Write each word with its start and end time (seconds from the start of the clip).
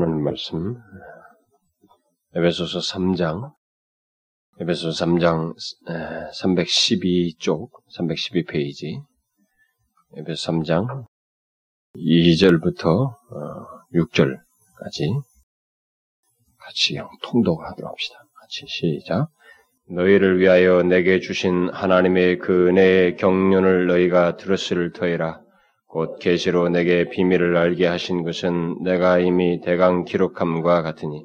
하나님 0.00 0.22
말씀 0.22 0.76
에베소서 2.36 2.78
3장 2.78 3.52
에베소서 4.60 5.04
3장 5.04 5.56
312쪽 6.40 7.70
312페이지 7.98 9.02
에베소 10.16 10.52
3장 10.52 11.04
2절부터 11.96 13.12
6절까지 13.92 15.20
같이 16.58 17.00
통독하도록 17.24 17.90
합시다. 17.90 18.22
같이 18.40 18.66
시작. 18.68 19.28
너희를 19.90 20.38
위하여 20.38 20.84
내게 20.84 21.18
주신 21.18 21.70
하나님의 21.70 22.38
그 22.38 22.68
은혜의 22.68 23.16
경륜을 23.16 23.88
너희가 23.88 24.36
들었을 24.36 24.92
터이라. 24.92 25.47
곧 25.88 26.18
계시로 26.18 26.68
내게 26.68 27.08
비밀을 27.08 27.56
알게 27.56 27.86
하신 27.86 28.22
것은 28.22 28.82
내가 28.82 29.18
이미 29.18 29.60
대강 29.62 30.04
기록함과 30.04 30.82
같으니 30.82 31.24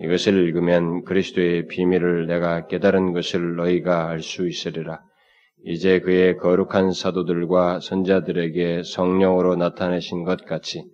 이것을 0.00 0.34
읽으면 0.34 1.04
그리스도의 1.04 1.66
비밀을 1.66 2.26
내가 2.26 2.66
깨달은 2.66 3.12
것을 3.12 3.56
너희가 3.56 4.08
알 4.08 4.20
수 4.20 4.46
있으리라. 4.46 5.00
이제 5.64 5.98
그의 6.00 6.36
거룩한 6.36 6.92
사도들과 6.92 7.80
선자들에게 7.80 8.82
성령으로 8.84 9.56
나타내신 9.56 10.22
것 10.22 10.44
같이 10.44 10.84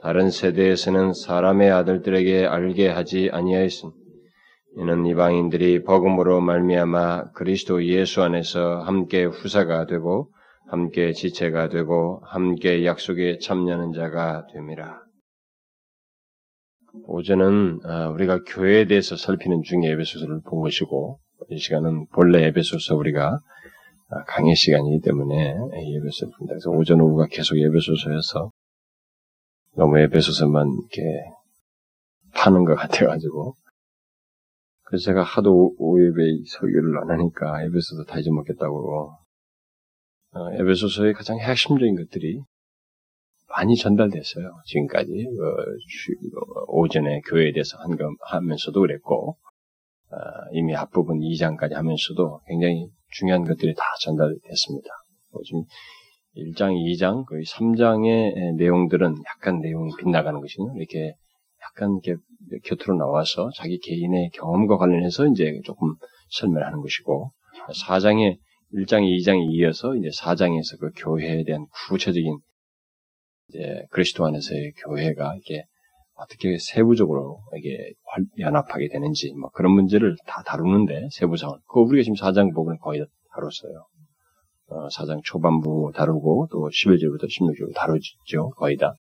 다른 0.00 0.30
세대에서는 0.30 1.12
사람의 1.12 1.70
아들들에게 1.70 2.46
알게 2.46 2.88
하지 2.88 3.28
아니하였으니 3.30 3.92
이는 4.78 5.04
이방인들이 5.04 5.82
복음으로 5.82 6.40
말미암아 6.40 7.32
그리스도 7.32 7.84
예수 7.84 8.22
안에서 8.22 8.80
함께 8.80 9.24
후사가 9.24 9.86
되고 9.86 10.30
함께 10.72 11.12
지체가 11.12 11.68
되고 11.68 12.22
함께 12.24 12.86
약속에 12.86 13.36
참여하는 13.36 13.92
자가 13.92 14.46
됨이라. 14.54 15.02
오전은 17.08 17.80
아, 17.84 18.08
우리가 18.08 18.42
교회에 18.44 18.86
대해서 18.86 19.14
살피는 19.14 19.64
중에 19.64 19.90
에베소서를 19.90 20.40
본 20.46 20.62
것이고 20.62 21.20
이 21.50 21.58
시간은 21.58 22.06
본래 22.14 22.46
에베소서 22.46 22.96
우리가 22.96 23.38
아, 24.08 24.24
강의 24.24 24.56
시간이기 24.56 25.02
때문에 25.04 25.50
에베소서를 25.50 26.32
본다. 26.38 26.54
그래서 26.54 26.70
오전 26.70 27.02
오후가 27.02 27.26
계속 27.30 27.58
에베소서여서 27.58 28.50
너무 29.76 29.98
에베소서만 29.98 30.68
이렇게 30.68 31.02
파는 32.34 32.64
것 32.64 32.76
같아가지고 32.76 33.56
그래서 34.84 35.04
제가 35.04 35.22
하도 35.22 35.74
오예배 35.76 36.16
설교를 36.46 36.96
안 36.96 37.10
하니까 37.10 37.62
에베소서 37.62 38.04
다 38.08 38.18
잊어먹겠다고 38.18 39.00
어, 39.00 39.21
에베소서의 40.34 41.12
가장 41.14 41.38
핵심적인 41.38 41.94
것들이 41.96 42.40
많이 43.48 43.76
전달됐어요. 43.76 44.50
지금까지 44.66 45.10
어, 45.10 46.64
오전에 46.68 47.20
교회에 47.28 47.52
대해서 47.52 47.76
한 47.78 47.96
거 47.96 48.04
하면서도 48.28 48.80
그랬고 48.80 49.36
어, 50.10 50.16
이미 50.52 50.74
앞부분 50.74 51.18
2장까지 51.18 51.72
하면서도 51.74 52.40
굉장히 52.46 52.88
중요한 53.10 53.44
것들이 53.44 53.74
다 53.74 53.82
전달됐습니다. 54.00 54.88
지금 55.44 55.64
1장, 56.36 56.72
2장, 56.72 57.26
거의 57.26 57.44
3장의 57.44 58.56
내용들은 58.56 59.14
약간 59.26 59.60
내용이 59.60 59.90
빗나가는 59.98 60.40
것이요. 60.40 60.72
이렇게 60.76 61.14
약간 61.62 62.00
이렇게 62.02 62.20
곁으로 62.64 62.96
나와서 62.96 63.50
자기 63.54 63.78
개인의 63.78 64.30
경험과 64.34 64.78
관련해서 64.78 65.26
이제 65.26 65.60
조금 65.64 65.94
설명하는 66.30 66.80
것이고 66.80 67.32
4장의 67.86 68.38
1장, 68.74 69.02
2장에 69.02 69.52
이어서 69.52 69.94
이제 69.96 70.08
4장에서 70.08 70.78
그 70.80 70.90
교회에 70.96 71.44
대한 71.44 71.66
구체적인 71.88 72.38
이제 73.48 73.86
그리스도 73.90 74.24
안에서의 74.24 74.72
교회가 74.84 75.36
이게 75.36 75.64
어떻게 76.14 76.56
세부적으로 76.58 77.40
이게 77.56 77.92
연합하게 78.38 78.88
되는지 78.88 79.32
뭐 79.34 79.50
그런 79.50 79.72
문제를 79.72 80.16
다 80.26 80.42
다루는데 80.46 81.08
세부상을 81.10 81.58
그 81.68 81.80
우리가 81.80 82.02
지금 82.02 82.14
4장 82.14 82.54
부분을 82.54 82.78
거의 82.78 83.00
다 83.00 83.06
다뤘어요. 83.34 83.86
어, 84.68 84.88
4장 84.88 85.20
초반부 85.24 85.92
다루고 85.94 86.48
또 86.50 86.68
11절부터 86.68 87.24
16절 87.24 87.74
다루죠 87.74 88.50
거의 88.56 88.76
다. 88.76 88.94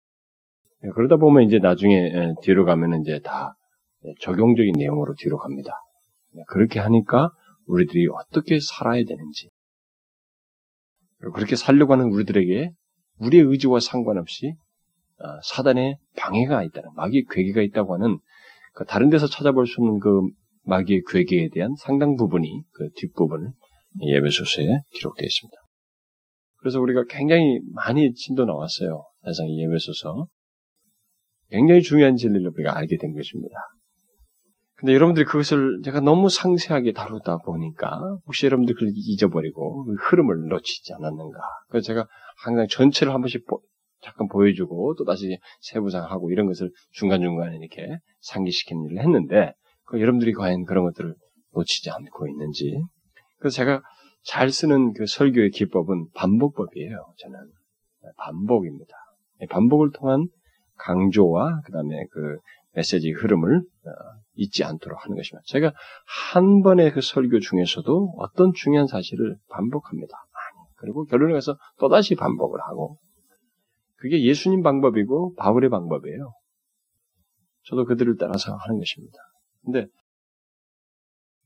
예, 0.85 0.89
그러다 0.95 1.17
보면 1.17 1.45
이제 1.45 1.59
나중에 1.59 1.95
예, 1.95 2.35
뒤로 2.43 2.65
가면은 2.65 3.03
이제 3.03 3.21
다 3.21 3.55
적용적인 4.21 4.75
내용으로 4.79 5.15
뒤로 5.19 5.39
갑니다. 5.39 5.73
예, 6.37 6.43
그렇게 6.49 6.79
하니까 6.79 7.31
우리들이 7.67 8.07
어떻게 8.09 8.61
살아야 8.61 9.05
되는지, 9.05 9.51
그렇게 11.19 11.57
살려고 11.57 11.93
하는 11.93 12.07
우리들에게 12.07 12.71
우리의 13.19 13.45
의지와 13.45 13.81
상관없이 13.81 14.55
어, 15.21 15.41
사단의 15.43 15.99
방해가 16.17 16.63
있다는 16.63 16.91
마귀의 16.95 17.25
괴계가 17.31 17.63
있다고 17.63 17.95
하는 17.95 18.19
그 18.75 18.85
다른 18.85 19.11
데서 19.11 19.27
찾아볼 19.27 19.67
수 19.67 19.81
없는 19.81 19.99
그 19.99 20.21
마귀의 20.65 21.03
괴계에 21.11 21.49
대한 21.53 21.75
상당 21.77 22.17
부분이 22.17 22.63
그 22.73 22.91
뒷부분을 22.97 23.51
예배소서에 24.01 24.67
기록되어 24.95 25.27
있습니다. 25.27 25.57
그래서 26.59 26.81
우리가 26.81 27.05
굉장히 27.09 27.61
많이 27.73 28.13
진도 28.15 28.45
나왔어요. 28.45 29.05
사실상 29.23 29.49
예배소서. 29.51 30.27
굉장히 31.51 31.83
중요한 31.83 32.17
진리를 32.17 32.47
우리가 32.47 32.77
알게 32.77 32.97
된 32.99 33.15
것입니다. 33.15 33.55
근데 34.79 34.95
여러분들이 34.95 35.25
그것을 35.27 35.81
제가 35.83 35.99
너무 36.01 36.29
상세하게 36.29 36.93
다루다 36.93 37.39
보니까 37.39 38.19
혹시 38.27 38.47
여러분들 38.47 38.77
그걸 38.77 38.93
잊어버리고 38.95 39.85
그 39.85 39.95
흐름을 39.95 40.49
놓치지 40.49 40.93
않았는가. 40.95 41.39
그래서 41.69 41.85
제가 41.85 42.07
항상 42.45 42.67
전체를 42.71 43.13
한 43.13 43.21
번씩 43.21 43.45
보, 43.47 43.61
잠깐 44.01 44.29
보여주고 44.29 44.95
또 44.97 45.05
다시 45.05 45.37
세부상하고 45.63 46.31
이런 46.31 46.47
것을 46.47 46.71
중간중간에 46.93 47.57
이렇게 47.57 47.99
상기시키는 48.21 48.85
일을 48.85 49.03
했는데 49.03 49.53
그 49.85 50.01
여러분들이 50.01 50.33
과연 50.33 50.65
그런 50.65 50.85
것들을 50.85 51.13
놓치지 51.55 51.91
않고 51.91 52.29
있는지. 52.29 52.81
그래서 53.39 53.57
제가 53.57 53.83
잘 54.23 54.51
쓰는 54.51 54.93
그 54.93 55.07
설교의 55.07 55.51
기법은 55.51 56.11
반복법이에요. 56.15 57.15
저는 57.19 57.39
반복입니다. 58.17 58.95
반복을 59.51 59.91
통한 59.93 60.29
강조와 60.77 61.63
그 61.65 61.73
다음에 61.73 61.97
그 62.13 62.39
메시지 62.79 63.11
흐름을 63.11 63.59
어, 63.59 63.91
잊지 64.35 64.63
않도록 64.63 65.05
하는 65.05 65.17
것입니다. 65.17 65.43
제가 65.47 65.73
한 66.33 66.63
번의 66.63 66.93
그 66.93 67.01
설교 67.01 67.41
중에서도 67.41 68.15
어떤 68.19 68.53
중요한 68.55 68.87
사실을 68.87 69.37
반복합니다. 69.51 70.15
그리고 70.77 71.05
결론에 71.07 71.33
가서 71.33 71.57
또다시 71.81 72.15
반복을 72.15 72.61
하고 72.61 72.99
그게 73.97 74.23
예수님 74.23 74.63
방법이고 74.63 75.35
바울의 75.35 75.71
방법이에요. 75.71 76.33
저도 77.65 77.85
그들을 77.85 78.17
따라서 78.17 78.55
하는 78.55 78.79
것입니다. 78.79 79.19
근데 79.65 79.87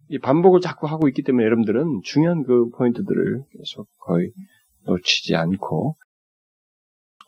이 0.09 0.19
반복을 0.19 0.61
자꾸 0.61 0.87
하고 0.87 1.09
있기 1.09 1.23
때문에 1.23 1.47
여러분들은 1.47 2.03
중요한 2.05 2.43
그 2.43 2.69
포인트들을 2.77 3.45
계속 3.57 3.89
거의 4.01 4.33
놓치지 4.85 5.35
않고 5.35 5.97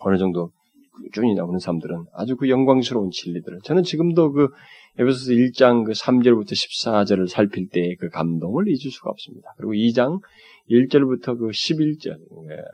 어느 0.01 0.19
정도 0.19 0.53
꾸준히 0.97 1.35
나오는 1.35 1.59
사람들은 1.59 2.05
아주 2.13 2.37
그 2.37 2.49
영광스러운 2.49 3.11
진리들을 3.11 3.61
저는 3.65 3.83
지금도 3.83 4.33
그 4.33 4.49
에베소서 4.99 5.33
1장 5.33 5.85
그 5.85 5.93
3절부터 5.93 6.53
14절을 6.53 7.29
살필 7.29 7.69
때의 7.71 7.97
그 7.97 8.09
감동을 8.11 8.69
잊을 8.69 8.91
수가 8.93 9.11
없습니다. 9.11 9.49
그리고 9.57 9.73
2장 9.73 10.21
1절부터 10.71 11.39
그 11.39 11.49
11절, 11.49 12.17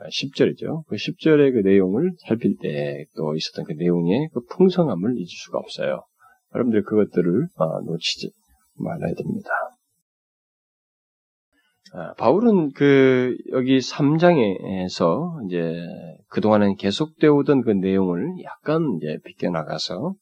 10절이죠. 0.09 0.85
그 0.87 0.95
10절의 0.95 1.53
그 1.53 1.67
내용을 1.67 2.11
살필 2.27 2.57
때 2.61 3.05
또 3.15 3.35
있었던 3.35 3.65
그 3.65 3.73
내용의 3.73 4.29
그 4.33 4.41
풍성함을 4.45 5.17
잊을 5.17 5.27
수가 5.27 5.59
없어요. 5.59 6.03
여러분들 6.53 6.83
그것들을 6.83 7.47
어, 7.55 7.81
놓치지 7.81 8.31
말아야 8.75 9.13
됩니다. 9.13 9.49
아, 11.93 12.13
바울은 12.13 12.71
그 12.71 13.35
여기 13.51 13.79
3장에서 13.79 15.45
이제 15.45 15.85
그동안은 16.31 16.75
계속되어 16.77 17.33
오던 17.33 17.61
그 17.61 17.71
내용을 17.71 18.35
약간 18.43 18.97
이제 18.97 19.19
비껴나가서 19.25 20.15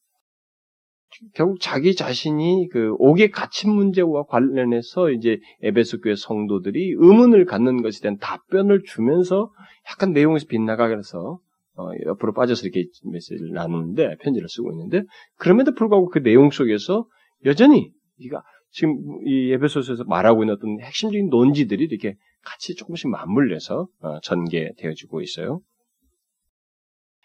결국 1.34 1.60
자기 1.60 1.96
자신이 1.96 2.68
그 2.72 2.94
옥에 2.98 3.30
갇힌 3.30 3.72
문제와 3.72 4.26
관련해서 4.26 5.12
이제 5.12 5.40
에베소 5.62 6.02
교회 6.02 6.16
성도들이 6.16 6.96
의문을 6.98 7.46
갖는 7.46 7.82
것에 7.82 8.02
대한 8.02 8.18
답변을 8.18 8.84
주면서 8.86 9.52
약간 9.92 10.12
내용에서 10.12 10.46
빗나가게 10.48 10.96
해서 10.96 11.40
어, 11.78 11.90
옆으로 12.06 12.34
빠져서 12.34 12.68
이렇게 12.68 12.86
메시지를 13.12 13.52
나누는데 13.54 14.18
편지를 14.22 14.50
쓰고 14.50 14.72
있는데 14.72 15.04
그럼에도 15.38 15.74
불구하고 15.74 16.10
그 16.10 16.22
내용 16.22 16.50
속에서 16.50 17.06
여전히 17.46 17.92
이가 18.18 18.42
지금 18.72 18.96
이 19.26 19.52
에베소서에서 19.54 20.04
말하고 20.06 20.44
있는 20.44 20.56
어떤 20.56 20.80
핵심적인 20.82 21.30
논지들이 21.30 21.86
이렇게 21.86 22.16
같이 22.44 22.76
조금씩 22.76 23.10
맞물려서 23.10 23.88
어, 24.02 24.20
전개되어지고 24.22 25.22
있어요. 25.22 25.62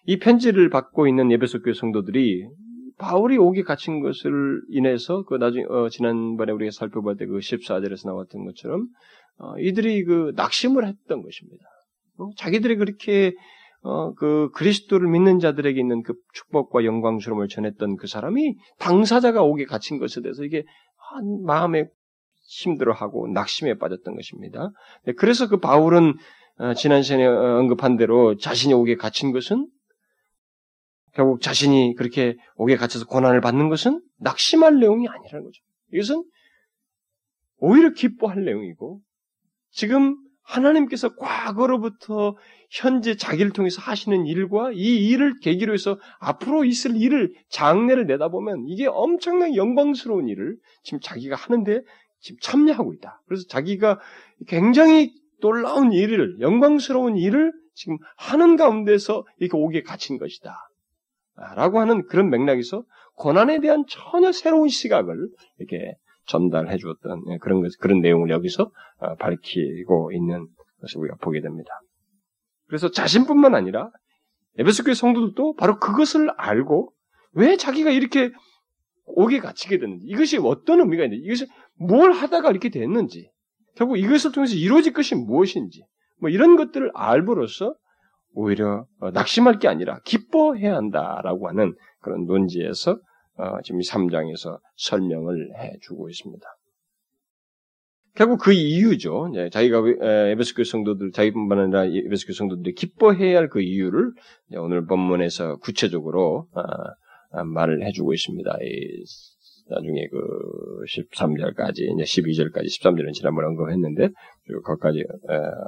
이 0.06 0.18
편지를 0.18 0.68
받고 0.68 1.08
있는 1.08 1.30
에베소 1.32 1.62
교회 1.62 1.74
성도들이 1.74 2.46
바울이 2.98 3.38
오기 3.38 3.62
갇힌 3.64 4.00
것을 4.00 4.62
인해서 4.68 5.24
그 5.24 5.34
나중에 5.34 5.64
어, 5.68 5.88
지난번에 5.88 6.52
우리가 6.52 6.70
살펴볼 6.70 7.16
때 7.16 7.26
그 7.26 7.38
14절에서 7.38 8.06
나왔던 8.06 8.44
것처럼 8.44 8.86
어, 9.38 9.58
이들이 9.58 10.04
그 10.04 10.32
낙심을 10.36 10.86
했던 10.86 11.22
것입니다. 11.22 11.64
어, 12.18 12.28
자기들이 12.36 12.76
그렇게 12.76 13.34
어, 13.82 14.14
그 14.14 14.50
그리스도를 14.54 15.08
믿는 15.08 15.40
자들에게 15.40 15.78
있는 15.78 16.02
그 16.02 16.14
축복과 16.32 16.84
영광스러움을 16.84 17.48
전했던 17.48 17.96
그 17.96 18.06
사람이 18.06 18.56
당사자가 18.78 19.42
옥에 19.42 19.64
갇힌 19.64 19.98
것에 19.98 20.20
대해서 20.22 20.44
이게 20.44 20.64
마음에 21.44 21.86
힘들어하고 22.46 23.28
낙심에 23.28 23.74
빠졌던 23.78 24.16
것입니다. 24.16 24.70
네, 25.04 25.12
그래서 25.12 25.48
그 25.48 25.58
바울은 25.58 26.14
어, 26.58 26.74
지난 26.74 27.02
시간에 27.02 27.26
언급한 27.26 27.96
대로 27.96 28.36
자신이 28.36 28.72
옥에 28.72 28.94
갇힌 28.94 29.32
것은 29.32 29.66
결국 31.14 31.40
자신이 31.40 31.94
그렇게 31.96 32.36
옥에 32.56 32.76
갇혀서 32.76 33.06
고난을 33.06 33.40
받는 33.40 33.68
것은 33.68 34.02
낙심할 34.18 34.78
내용이 34.80 35.06
아니라는 35.08 35.44
거죠. 35.44 35.62
이것은 35.92 36.24
오히려 37.58 37.90
기뻐할 37.92 38.44
내용이고 38.44 39.00
지금 39.70 40.16
하나님께서 40.42 41.14
과거로부터 41.16 42.36
현재 42.70 43.16
자기를 43.16 43.52
통해서 43.52 43.80
하시는 43.80 44.26
일과 44.26 44.70
이 44.72 45.08
일을 45.08 45.38
계기로 45.40 45.72
해서 45.72 45.98
앞으로 46.18 46.64
있을 46.64 46.96
일을 46.96 47.32
장래를 47.48 48.06
내다보면 48.06 48.64
이게 48.68 48.86
엄청난 48.86 49.54
영광스러운 49.54 50.28
일을 50.28 50.56
지금 50.82 51.00
자기가 51.00 51.36
하는데 51.36 51.80
지금 52.20 52.38
참여하고 52.42 52.92
있다. 52.94 53.22
그래서 53.26 53.44
자기가 53.48 54.00
굉장히 54.46 55.12
놀라운 55.40 55.92
일을 55.92 56.40
영광스러운 56.40 57.16
일을 57.16 57.52
지금 57.74 57.96
하는 58.16 58.56
가운데서 58.56 59.24
이렇게 59.38 59.56
오게 59.56 59.82
갇힌 59.82 60.18
것이다. 60.18 60.56
라고 61.36 61.80
하는 61.80 62.06
그런 62.06 62.30
맥락에서 62.30 62.84
고난에 63.16 63.60
대한 63.60 63.84
전혀 63.88 64.32
새로운 64.32 64.68
시각을 64.68 65.28
이렇게 65.58 65.94
전달해 66.26 66.76
주었던 66.76 67.24
예, 67.30 67.38
그런 67.38 67.60
것, 67.60 67.70
그런 67.78 68.00
내용을 68.00 68.30
여기서 68.30 68.70
어, 68.98 69.14
밝히고 69.16 70.12
있는 70.12 70.46
것을 70.80 71.00
우리가 71.00 71.16
보게 71.20 71.40
됩니다. 71.40 71.70
그래서 72.66 72.90
자신뿐만 72.90 73.54
아니라 73.54 73.90
에베소 74.58 74.84
교회 74.84 74.94
성도들도 74.94 75.56
바로 75.56 75.78
그것을 75.78 76.30
알고 76.36 76.92
왜 77.32 77.56
자기가 77.56 77.90
이렇게 77.90 78.30
옥에 79.06 79.38
갇히게 79.40 79.78
됐는지 79.78 80.06
이것이 80.06 80.38
어떤 80.38 80.80
의미가 80.80 81.04
있는지 81.04 81.24
이것을 81.24 81.46
뭘 81.78 82.12
하다가 82.12 82.50
이렇게 82.50 82.70
됐는지 82.70 83.30
결국 83.76 83.98
이것을 83.98 84.32
통해서 84.32 84.54
이루어질 84.54 84.92
것이 84.92 85.14
무엇인지 85.14 85.84
뭐 86.20 86.30
이런 86.30 86.56
것들을 86.56 86.92
알므로써 86.94 87.74
오히려 88.34 88.86
어, 89.00 89.10
낙심할 89.10 89.58
게 89.58 89.68
아니라 89.68 90.00
기뻐해야 90.04 90.76
한다라고 90.76 91.48
하는 91.48 91.74
그런 92.00 92.26
논지에서 92.26 92.98
어, 93.36 93.60
지금 93.62 93.80
3장에서 93.80 94.58
설명을 94.76 95.50
해주고 95.58 96.08
있습니다. 96.08 96.46
결국 98.16 98.38
그 98.38 98.52
이유죠. 98.52 99.32
자기가 99.50 99.82
에베스교 100.30 100.62
성도들, 100.62 101.10
자기뿐만 101.10 101.58
아니라 101.58 101.84
에베스교 101.84 102.32
성도들이 102.32 102.74
기뻐해야 102.74 103.38
할 103.38 103.48
그 103.48 103.60
이유를 103.60 104.12
오늘 104.56 104.86
본문에서 104.86 105.56
구체적으로 105.56 106.46
어, 106.52 106.60
어, 107.38 107.44
말을 107.44 107.84
해주고 107.84 108.14
있습니다. 108.14 108.56
나중에 109.66 110.06
그 110.12 110.84
13절까지, 110.94 111.78
이제 111.78 112.04
12절까지, 112.04 112.66
13절은 112.66 113.14
지난번에 113.14 113.48
언급했는데, 113.48 114.10
거기까지 114.62 115.02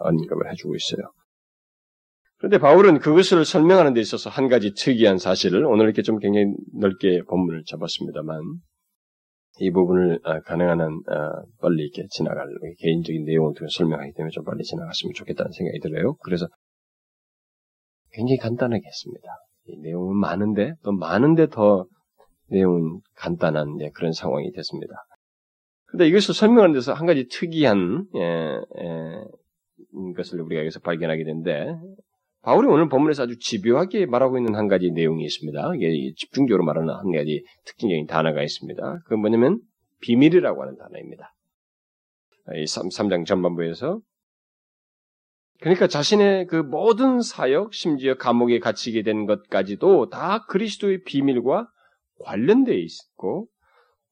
언급을 0.03 0.51
해주고 0.53 0.77
있어요. 0.77 1.11
그런데 2.39 2.59
바울은 2.59 2.99
그것을 2.99 3.45
설명하는 3.45 3.95
데 3.95 4.01
있어서 4.01 4.29
한 4.29 4.49
가지 4.49 4.75
특이한 4.75 5.19
사실을 5.19 5.65
오늘 5.65 5.87
이렇게 5.87 6.03
좀 6.03 6.19
굉장히 6.19 6.53
넓게 6.79 7.23
본문을 7.29 7.65
잡았습니다만 7.67 8.41
이 9.59 9.71
부분을 9.71 10.21
아, 10.23 10.41
가능한 10.41 10.81
한 10.81 11.01
아, 11.09 11.43
빨리 11.61 11.85
이렇게 11.85 12.07
지나갈 12.11 12.47
개인적인 12.79 13.25
내용을 13.25 13.55
통해 13.57 13.69
설명하기 13.71 14.13
때문에 14.13 14.31
좀 14.31 14.45
빨리 14.45 14.63
지나갔으면 14.63 15.15
좋겠다는 15.15 15.51
생각이 15.53 15.81
들어요. 15.81 16.17
그래서 16.17 16.47
굉장히 18.13 18.37
간단하게 18.37 18.83
했습니다. 18.85 19.29
이 19.69 19.79
내용은 19.81 20.17
많은데 20.17 20.75
또 20.85 20.93
많은데 20.93 21.47
더 21.49 21.87
내용은 22.49 23.01
간단한 23.17 23.81
예, 23.81 23.91
그런 23.91 24.13
상황이 24.13 24.53
됐습니다. 24.53 24.95
근데 25.87 26.07
이것을 26.07 26.35
설명하는 26.35 26.75
데서 26.75 26.93
한 26.93 27.07
가지 27.07 27.27
특이한 27.29 28.07
예, 28.15 28.21
예, 28.21 30.13
것을 30.15 30.41
우리가 30.43 30.61
여기서 30.61 30.81
발견하게 30.81 31.25
되는데 31.25 31.75
바울이 32.47 32.69
오늘 32.69 32.89
본문에서 32.89 33.25
아주 33.25 33.41
집요하게 33.41 34.07
말하고 34.07 34.39
있는 34.39 34.55
한 34.55 34.69
가지 34.69 34.93
내용이 34.93 35.25
있습니다. 35.25 35.75
이게 35.75 36.13
집중적으로 36.17 36.65
말하는 36.65 36.95
한 36.95 37.11
가지 37.11 37.45
특징적인 37.65 38.07
단어가 38.07 38.41
있습니다. 38.41 39.01
그건 39.03 39.19
뭐냐면 39.19 39.61
비밀이라고 40.01 40.63
하는 40.63 40.77
단어입니다. 40.77 41.35
이 42.55 42.63
3장 42.63 43.27
전반부에서 43.27 43.99
그러니까 45.61 45.89
자신의 45.89 46.47
그 46.47 46.55
모든 46.55 47.21
사역, 47.21 47.75
심지어 47.75 48.15
감옥에 48.15 48.61
갇히게 48.61 49.03
된 49.03 49.27
것까지도 49.27 50.11
다 50.11 50.47
그리스도의 50.47 51.03
비밀과 51.03 51.69
관련되어 52.21 52.77
있고, 52.77 53.49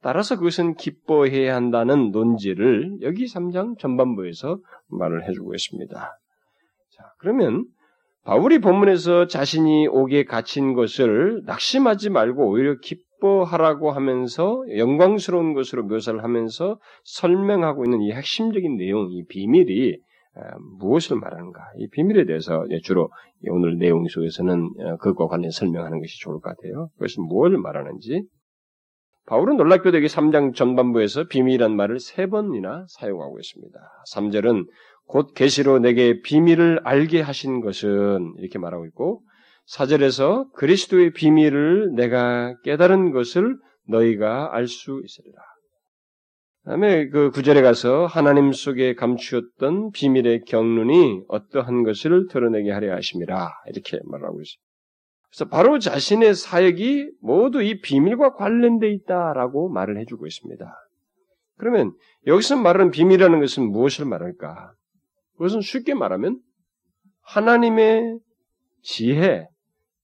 따라서 0.03 0.35
그것은 0.37 0.75
기뻐해야 0.75 1.55
한다는 1.55 2.11
논지를 2.11 2.99
여기 3.03 3.27
3장 3.27 3.79
전반부에서 3.79 4.59
말을 4.89 5.29
해주고 5.29 5.55
있습니다. 5.55 6.19
자, 6.97 7.05
그러면 7.19 7.67
바울이 8.25 8.59
본문에서 8.61 9.27
자신이 9.27 9.87
옥에 9.89 10.25
갇힌 10.25 10.73
것을 10.73 11.43
낙심하지 11.45 12.09
말고 12.09 12.49
오히려 12.49 12.77
기뻐하라고 12.81 13.93
하면서 13.93 14.65
영광스러운 14.77 15.53
것으로 15.53 15.85
묘사를 15.85 16.23
하면서 16.25 16.79
설명하고 17.05 17.85
있는 17.85 18.01
이 18.01 18.13
핵심적인 18.13 18.77
내용, 18.77 19.09
이 19.11 19.25
비밀이 19.29 19.99
아, 20.37 20.57
무엇을 20.81 21.19
말하는가? 21.19 21.61
이 21.77 21.89
비밀에 21.91 22.25
대해서 22.25 22.65
주로 22.83 23.11
오늘 23.51 23.79
내용 23.79 24.05
속에서는 24.09 24.71
어, 24.81 24.97
그것과 24.97 25.29
관련 25.29 25.51
설명하는 25.51 26.01
것이 26.01 26.19
좋을 26.21 26.41
것 26.41 26.57
같아요. 26.57 26.89
그것은 26.95 27.25
무엇을 27.25 27.59
말하는지. 27.59 28.25
바울은 29.27 29.57
놀랍게도 29.57 29.97
여기 29.97 30.07
3장 30.07 30.55
전반부에서 30.55 31.29
비밀이란 31.29 31.77
말을 31.77 32.01
세 32.01 32.27
번이나 32.27 32.85
사용하고 32.89 33.39
있습니다. 33.39 33.79
3절은 34.13 34.67
곧 35.07 35.35
계시로 35.35 35.79
내게 35.79 36.21
비밀을 36.23 36.81
알게 36.85 37.21
하신 37.21 37.61
것은 37.61 38.35
이렇게 38.39 38.59
말하고 38.59 38.87
있고 38.87 39.23
사절에서 39.67 40.51
그리스도의 40.55 41.13
비밀을 41.13 41.95
내가 41.95 42.55
깨달은 42.65 43.13
것을 43.13 43.57
너희가 43.89 44.55
알 44.55 44.67
수 44.67 45.01
있으리라. 45.05 45.43
다음에 46.65 47.09
그 47.09 47.31
구절에 47.31 47.61
가서 47.61 48.07
하나님 48.07 48.53
속에 48.53 48.95
감추었던 48.95 49.91
비밀의 49.91 50.45
경륜이 50.47 51.25
어떠한 51.29 51.83
것을 51.83 52.27
드러내게 52.29 52.71
하려 52.71 52.95
하심이라 52.95 53.51
이렇게 53.69 53.99
말하고 54.05 54.41
있습니다. 54.41 54.65
그래서 55.31 55.49
바로 55.51 55.79
자신의 55.79 56.35
사역이 56.35 57.11
모두 57.21 57.61
이 57.61 57.81
비밀과 57.81 58.35
관련돼 58.35 58.89
있다라고 58.91 59.69
말을 59.69 59.99
해주고 60.01 60.27
있습니다. 60.27 60.65
그러면 61.59 61.93
여기서 62.27 62.57
말하는 62.57 62.91
비밀이라는 62.91 63.41
것은 63.41 63.71
무엇을 63.71 64.07
말할까? 64.07 64.73
그것은 65.35 65.61
쉽게 65.61 65.95
말하면 65.95 66.41
하나님의 67.23 68.19
지혜 68.83 69.47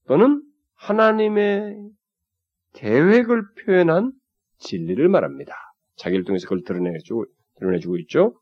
또는 0.06 0.42
하나님의 0.74 1.76
계획을 2.72 3.42
표현한 3.64 4.12
진리를 4.58 5.08
말합니다. 5.08 5.54
자기를 5.96 6.24
통해서 6.24 6.46
그걸 6.46 6.62
드러내주고, 6.64 7.26
드러내주고 7.58 7.98
있죠. 7.98 8.34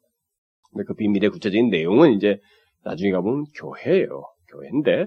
근데 0.70 0.84
그 0.84 0.94
비밀의 0.94 1.30
구체적인 1.30 1.70
내용은 1.70 2.12
이제 2.12 2.38
나중에 2.84 3.10
가보면 3.10 3.44
교회예요. 3.54 4.22
교회인데 4.48 5.06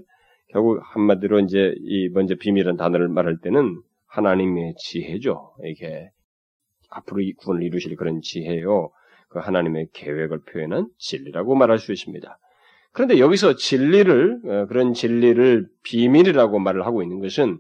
결국 0.50 0.80
한마디로 0.84 1.40
이제 1.40 1.74
이 1.80 2.10
먼저 2.10 2.36
비밀이라는 2.36 2.78
단어를 2.78 3.08
말할 3.08 3.38
때는 3.42 3.82
하나님의 4.08 4.76
지혜죠. 4.78 5.56
이게 5.66 6.10
앞으로 6.90 7.22
이 7.22 7.34
구원을 7.34 7.64
이루실 7.64 7.96
그런 7.96 8.20
지혜요. 8.22 8.92
그 9.32 9.40
하나님의 9.40 9.88
계획을 9.94 10.44
표현한 10.44 10.88
진리라고 10.98 11.56
말할 11.56 11.80
수 11.80 11.92
있습니다. 11.92 12.38
그런데 12.92 13.20
여기서 13.20 13.56
진리를 13.56 14.42
어, 14.46 14.66
그런 14.68 14.94
진리를 14.94 15.68
비밀이라고 15.84 16.60
말을 16.60 16.86
하고 16.86 17.02
있는 17.02 17.20
것은 17.20 17.60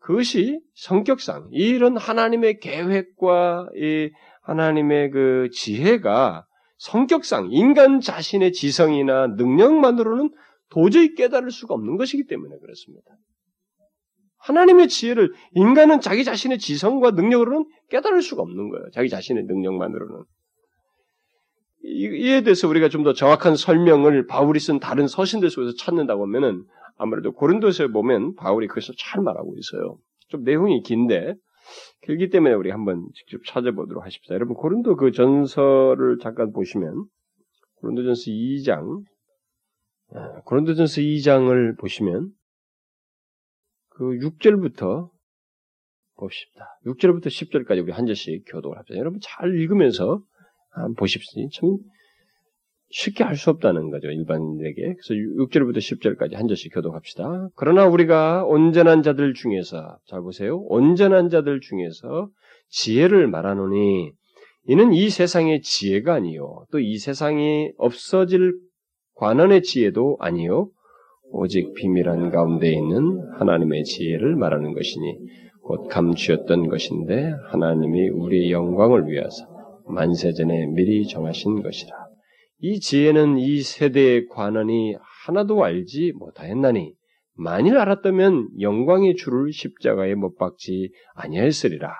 그것이 0.00 0.60
성격상 0.74 1.48
이런 1.52 1.96
하나님의 1.96 2.58
계획과 2.60 3.68
이 3.76 4.10
하나님의 4.42 5.10
그 5.10 5.48
지혜가 5.52 6.46
성격상 6.78 7.48
인간 7.52 8.00
자신의 8.00 8.52
지성이나 8.52 9.28
능력만으로는 9.28 10.30
도저히 10.70 11.14
깨달을 11.14 11.50
수가 11.50 11.74
없는 11.74 11.96
것이기 11.96 12.26
때문에 12.26 12.56
그렇습니다. 12.58 13.06
하나님의 14.38 14.88
지혜를 14.88 15.32
인간은 15.52 16.00
자기 16.00 16.24
자신의 16.24 16.58
지성과 16.58 17.12
능력으로는 17.12 17.66
깨달을 17.90 18.22
수가 18.22 18.42
없는 18.42 18.70
거예요. 18.70 18.86
자기 18.92 19.08
자신의 19.08 19.44
능력만으로는. 19.44 20.24
이에 21.84 22.42
대해서 22.42 22.68
우리가 22.68 22.88
좀 22.88 23.02
더 23.02 23.12
정확한 23.12 23.56
설명을 23.56 24.26
바울이 24.26 24.60
쓴 24.60 24.78
다른 24.78 25.08
서신들 25.08 25.50
속에서 25.50 25.74
찾는다고 25.76 26.24
하면은 26.24 26.64
아무래도 26.96 27.32
고린도서에 27.32 27.88
보면 27.88 28.36
바울이 28.36 28.68
그것을 28.68 28.94
잘 28.98 29.22
말하고 29.22 29.56
있어요. 29.58 29.98
좀 30.28 30.44
내용이 30.44 30.82
긴데 30.82 31.34
길기 32.02 32.30
때문에 32.30 32.54
우리 32.54 32.70
한번 32.70 33.06
직접 33.14 33.40
찾아보도록 33.46 34.04
하십시다. 34.04 34.34
여러분 34.34 34.54
고린도 34.54 34.96
그 34.96 35.10
전설을 35.10 36.18
잠깐 36.20 36.52
보시면 36.52 37.06
고린도전서 37.80 38.30
2장 38.30 39.02
고린도전서 40.44 41.00
2장을 41.00 41.78
보시면 41.78 42.30
그 43.88 44.04
6절부터 44.04 45.10
봅시다. 46.16 46.78
6절부터 46.86 47.26
10절까지 47.26 47.82
우리 47.82 47.92
한 47.92 48.06
절씩 48.06 48.44
교독을 48.46 48.78
합시다. 48.78 48.98
여러분 48.98 49.18
잘 49.20 49.54
읽으면서 49.54 50.22
보십시오. 50.96 51.48
참 51.52 51.78
쉽게 52.90 53.24
할 53.24 53.36
수 53.36 53.50
없다는 53.50 53.90
거죠. 53.90 54.08
일반인에게. 54.08 54.82
그래서 54.94 55.14
6절부터 55.14 55.78
10절까지 55.78 56.34
한 56.34 56.46
절씩 56.46 56.74
교독합시다. 56.74 57.48
그러나 57.56 57.86
우리가 57.86 58.44
온전한 58.44 59.02
자들 59.02 59.32
중에서 59.34 59.96
잘 60.06 60.20
보세요. 60.20 60.58
온전한 60.68 61.30
자들 61.30 61.60
중에서 61.60 62.28
지혜를 62.68 63.28
말하노니 63.28 64.12
이는 64.68 64.92
이 64.92 65.08
세상의 65.10 65.62
지혜가 65.62 66.14
아니요 66.14 66.66
또 66.70 66.78
이 66.78 66.98
세상이 66.98 67.72
없어질 67.78 68.52
관원의 69.14 69.62
지혜도 69.62 70.18
아니요 70.20 70.68
오직 71.32 71.74
비밀한 71.74 72.30
가운데 72.30 72.70
있는 72.70 73.20
하나님의 73.38 73.84
지혜를 73.84 74.36
말하는 74.36 74.74
것이니 74.74 75.16
곧 75.62 75.88
감추었던 75.88 76.68
것인데 76.68 77.32
하나님이 77.50 78.10
우리의 78.10 78.52
영광을 78.52 79.06
위하사 79.06 79.51
만세전에 79.92 80.66
미리 80.66 81.06
정하신 81.06 81.62
것이라. 81.62 81.94
이 82.60 82.80
지혜는 82.80 83.38
이 83.38 83.60
세대의 83.60 84.28
관원이 84.28 84.96
하나도 85.26 85.64
알지 85.64 86.12
못하였나니 86.16 86.94
만일 87.34 87.78
알았다면 87.78 88.60
영광의 88.60 89.16
주를 89.16 89.52
십자가에 89.52 90.14
못 90.14 90.36
박지 90.36 90.92
아니하였으리라. 91.14 91.92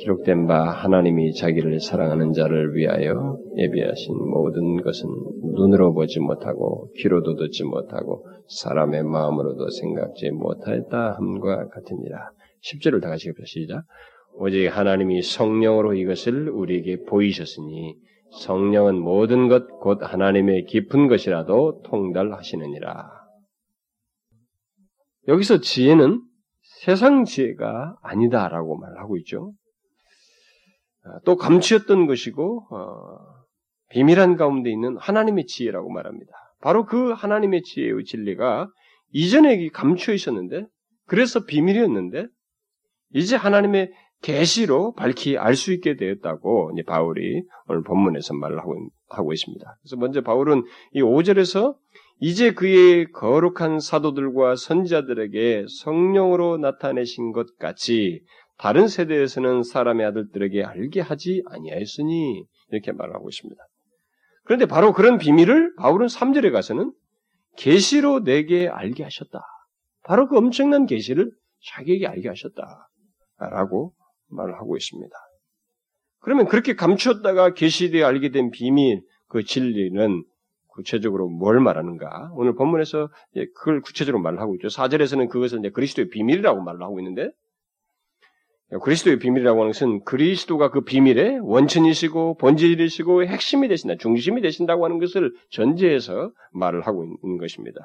기록된 0.00 0.46
바 0.46 0.70
하나님이 0.70 1.32
자기를 1.34 1.80
사랑하는 1.80 2.32
자를 2.32 2.74
위하여 2.74 3.38
예비하신 3.56 4.14
모든 4.14 4.82
것은 4.82 5.08
눈으로 5.54 5.94
보지 5.94 6.20
못하고 6.20 6.90
귀로도 6.96 7.36
듣지 7.36 7.64
못하고 7.64 8.26
사람의 8.48 9.04
마음으로도 9.04 9.70
생각지 9.70 10.30
못하였다 10.32 11.14
함과 11.14 11.68
같으니라. 11.68 12.30
10절을 12.62 13.00
다 13.00 13.08
같이 13.08 13.32
시작. 13.46 13.84
오직 14.38 14.68
하나님이 14.68 15.22
성령으로 15.22 15.94
이것을 15.94 16.48
우리에게 16.48 17.04
보이셨으니 17.04 17.96
성령은 18.40 18.98
모든 19.00 19.48
것 19.48 19.66
곧 19.80 20.00
하나님의 20.02 20.66
깊은 20.66 21.08
것이라도 21.08 21.82
통달하시느니라. 21.84 23.10
여기서 25.28 25.60
지혜는 25.60 26.22
세상 26.62 27.24
지혜가 27.24 27.96
아니다라고 28.02 28.78
말하고 28.78 29.16
있죠. 29.18 29.52
아, 31.04 31.18
또 31.24 31.36
감추었던 31.36 32.06
것이고 32.06 32.66
어, 32.70 33.18
비밀한 33.90 34.36
가운데 34.36 34.70
있는 34.70 34.96
하나님의 34.98 35.46
지혜라고 35.46 35.90
말합니다. 35.90 36.30
바로 36.60 36.84
그 36.86 37.12
하나님의 37.12 37.62
지혜의 37.62 38.04
진리가 38.04 38.70
이전에 39.12 39.68
감추어 39.68 40.14
있었는데 40.14 40.66
그래서 41.06 41.44
비밀이었는데 41.44 42.26
이제 43.14 43.36
하나님의 43.36 43.90
계시로 44.22 44.94
밝히 44.94 45.36
알 45.38 45.54
수 45.54 45.72
있게 45.72 45.96
되었다고 45.96 46.72
바울이 46.86 47.42
오늘 47.68 47.82
본문에서 47.82 48.34
말을 48.34 48.58
하고, 48.58 48.88
하고 49.08 49.32
있습니다. 49.32 49.78
그래서 49.80 49.96
먼저 49.96 50.20
바울은 50.22 50.64
이 50.92 51.02
5절에서 51.02 51.76
이제 52.20 52.52
그의 52.52 53.10
거룩한 53.12 53.78
사도들과 53.78 54.56
선자들에게 54.56 55.66
성령으로 55.82 56.58
나타내신 56.58 57.32
것 57.32 57.56
같이 57.58 58.22
다른 58.58 58.88
세대에서는 58.88 59.62
사람의 59.62 60.04
아들들에게 60.06 60.64
알게 60.64 61.00
하지 61.00 61.42
아니하였으니 61.46 62.44
이렇게 62.70 62.90
말하고 62.90 63.28
있습니다. 63.28 63.62
그런데 64.44 64.66
바로 64.66 64.92
그런 64.92 65.18
비밀을 65.18 65.76
바울은 65.76 66.08
3절에 66.08 66.50
가서는 66.50 66.92
계시로 67.56 68.24
내게 68.24 68.68
알게 68.68 69.04
하셨다. 69.04 69.40
바로 70.04 70.28
그 70.28 70.36
엄청난 70.36 70.86
계시를 70.86 71.30
자기에게 71.66 72.06
알게 72.06 72.28
하셨다라고 72.28 73.92
말을 74.28 74.54
하고 74.54 74.76
있습니다. 74.76 75.14
그러면 76.20 76.46
그렇게 76.46 76.74
감추었다가 76.74 77.54
계시되어 77.54 78.06
알게 78.06 78.30
된 78.30 78.50
비밀, 78.50 79.02
그 79.28 79.44
진리는 79.44 80.24
구체적으로 80.66 81.28
뭘 81.28 81.60
말하는가? 81.60 82.30
오늘 82.34 82.54
본문에서 82.54 83.08
그걸 83.56 83.80
구체적으로 83.80 84.22
말을 84.22 84.40
하고 84.40 84.54
있죠. 84.56 84.68
4절에서는 84.68 85.28
그것을 85.28 85.58
이제 85.60 85.70
그리스도의 85.70 86.08
비밀이라고 86.08 86.62
말을 86.62 86.82
하고 86.82 87.00
있는데, 87.00 87.30
그리스도의 88.82 89.18
비밀이라고 89.18 89.60
하는 89.60 89.72
것은 89.72 90.04
그리스도가 90.04 90.70
그 90.70 90.82
비밀의 90.82 91.40
원천이시고 91.40 92.36
본질이시고 92.36 93.24
핵심이 93.24 93.66
되신다, 93.66 93.96
중심이 93.96 94.42
되신다고 94.42 94.84
하는 94.84 94.98
것을 94.98 95.32
전제해서 95.50 96.30
말을 96.52 96.86
하고 96.86 97.04
있는 97.04 97.38
것입니다. 97.38 97.80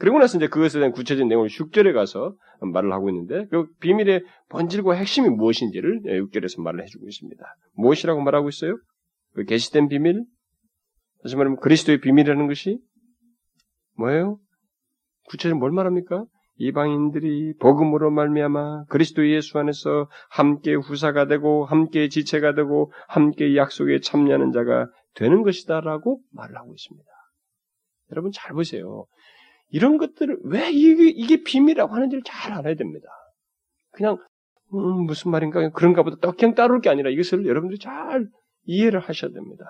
그리고 0.00 0.18
나서 0.18 0.38
이제 0.38 0.48
그것에 0.48 0.78
대한 0.78 0.92
구체적인 0.92 1.28
내용을 1.28 1.48
6절에 1.48 1.92
가서 1.92 2.34
말을 2.60 2.90
하고 2.90 3.10
있는데 3.10 3.46
그 3.50 3.66
비밀의 3.80 4.24
본질과 4.48 4.94
핵심이 4.94 5.28
무엇인지를 5.28 6.00
6절에서 6.04 6.62
말을 6.62 6.82
해주고 6.82 7.06
있습니다. 7.06 7.44
무엇이라고 7.74 8.22
말하고 8.22 8.48
있어요? 8.48 8.78
그 9.34 9.44
계시된 9.44 9.88
비밀? 9.88 10.24
다시 11.22 11.36
말하면 11.36 11.60
그리스도의 11.60 12.00
비밀이라는 12.00 12.46
것이 12.46 12.78
뭐예요? 13.98 14.38
구체적으로 15.28 15.58
뭘 15.58 15.70
말합니까? 15.70 16.24
이방인들이 16.56 17.56
복음으로 17.58 18.10
말미암아 18.10 18.84
그리스도 18.84 19.28
예수 19.30 19.58
안에서 19.58 20.08
함께 20.30 20.74
후사가 20.74 21.26
되고 21.26 21.66
함께 21.66 22.08
지체가 22.08 22.54
되고 22.54 22.90
함께 23.06 23.54
약속에 23.54 24.00
참여하는 24.00 24.52
자가 24.52 24.88
되는 25.14 25.42
것이다라고 25.42 26.22
말을 26.32 26.56
하고 26.56 26.72
있습니다. 26.72 27.06
여러분 28.12 28.30
잘 28.32 28.54
보세요. 28.54 29.04
이런 29.70 29.98
것들을 29.98 30.40
왜 30.44 30.70
이게, 30.70 31.08
이게 31.08 31.42
비밀이라고 31.42 31.94
하는지를 31.94 32.22
잘 32.24 32.52
알아야 32.52 32.74
됩니다. 32.74 33.08
그냥 33.92 34.18
음, 34.72 35.06
무슨 35.06 35.30
말인가 35.30 35.70
그런가 35.70 36.02
보다 36.02 36.16
떡형 36.20 36.54
따를 36.54 36.80
게 36.80 36.90
아니라 36.90 37.10
이것을 37.10 37.46
여러분들이 37.46 37.78
잘 37.78 38.28
이해를 38.64 39.00
하셔야 39.00 39.32
됩니다. 39.32 39.64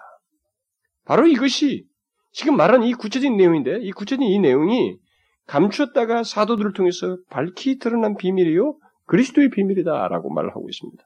바로 1.05 1.27
이것이 1.27 1.87
지금 2.33 2.57
말한 2.57 2.83
이 2.83 2.93
구체적인 2.95 3.37
내용인데 3.37 3.79
이 3.81 3.93
구체적인 3.93 4.29
이 4.29 4.39
내용이 4.39 4.99
감추었다가 5.47 6.23
사도들을 6.23 6.73
통해서 6.75 7.17
밝히 7.29 7.79
드러난 7.79 8.17
비밀이요 8.17 8.79
그리스도의 9.07 9.51
비밀이다라고 9.51 10.33
말을 10.33 10.51
하고 10.51 10.69
있습니다. 10.69 11.03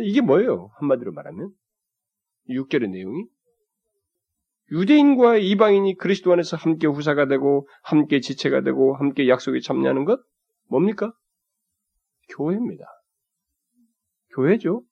이게 0.00 0.20
뭐예요? 0.20 0.70
한마디로 0.78 1.12
말하면 1.12 1.50
6절의 2.50 2.90
내용이 2.90 3.24
유대인과 4.70 5.38
이방인이 5.38 5.96
그리스도 5.96 6.32
안에서 6.32 6.56
함께 6.56 6.86
후사가 6.86 7.26
되고 7.26 7.68
함께 7.82 8.20
지체가 8.20 8.62
되고 8.62 8.94
함께 8.96 9.28
약속에 9.28 9.60
참여하는 9.60 10.04
것 10.04 10.20
뭡니까? 10.68 11.12
교회입니다. 12.30 12.84
교회죠. 14.34 14.82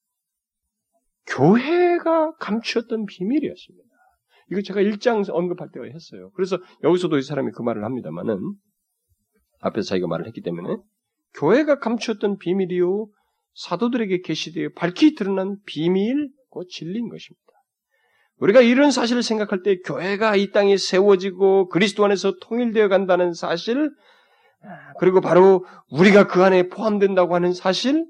교회가 1.26 2.37
감추었던 2.37 3.06
비밀이었습니다. 3.06 3.87
이거 4.50 4.62
제가 4.62 4.80
일장 4.80 5.23
언급할 5.28 5.71
때가 5.73 5.87
했어요. 5.87 6.30
그래서 6.35 6.59
여기서도 6.83 7.18
이 7.18 7.23
사람이 7.23 7.50
그 7.52 7.62
말을 7.62 7.85
합니다만은 7.85 8.38
앞에서 9.61 9.88
자기가 9.88 10.06
말을 10.06 10.26
했기 10.26 10.40
때문에 10.40 10.76
교회가 11.35 11.80
감추었던 11.80 12.38
비밀이요 12.38 13.09
사도들에게 13.54 14.21
계시되어 14.23 14.71
밝히 14.76 15.14
드러난 15.14 15.59
비밀, 15.66 16.30
그 16.50 16.66
진리인 16.68 17.09
것입니다. 17.09 17.45
우리가 18.38 18.61
이런 18.61 18.90
사실을 18.90 19.23
생각할 19.23 19.62
때 19.62 19.78
교회가 19.78 20.37
이 20.37 20.50
땅에 20.50 20.76
세워지고 20.76 21.69
그리스도 21.69 22.05
안에서 22.05 22.35
통일되어 22.40 22.88
간다는 22.88 23.33
사실, 23.33 23.90
그리고 24.99 25.21
바로 25.21 25.64
우리가 25.90 26.26
그 26.26 26.43
안에 26.43 26.69
포함된다고 26.69 27.35
하는 27.35 27.52
사실, 27.52 28.07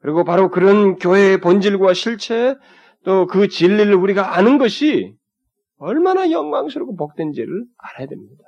그리고 0.00 0.24
바로 0.24 0.50
그런 0.50 0.96
교회의 0.96 1.40
본질과 1.40 1.94
실체, 1.94 2.56
또 3.04 3.26
그 3.26 3.48
진리를 3.48 3.92
우리가 3.94 4.36
아는 4.36 4.58
것이 4.58 5.14
얼마나 5.78 6.30
영광스럽고 6.30 6.94
복된지를 6.94 7.64
알아야 7.76 8.06
됩니다. 8.06 8.44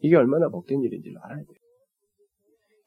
이게 0.00 0.16
얼마나 0.16 0.48
복된 0.48 0.80
일인지를 0.80 1.16
알아야 1.24 1.38
돼요. 1.38 1.61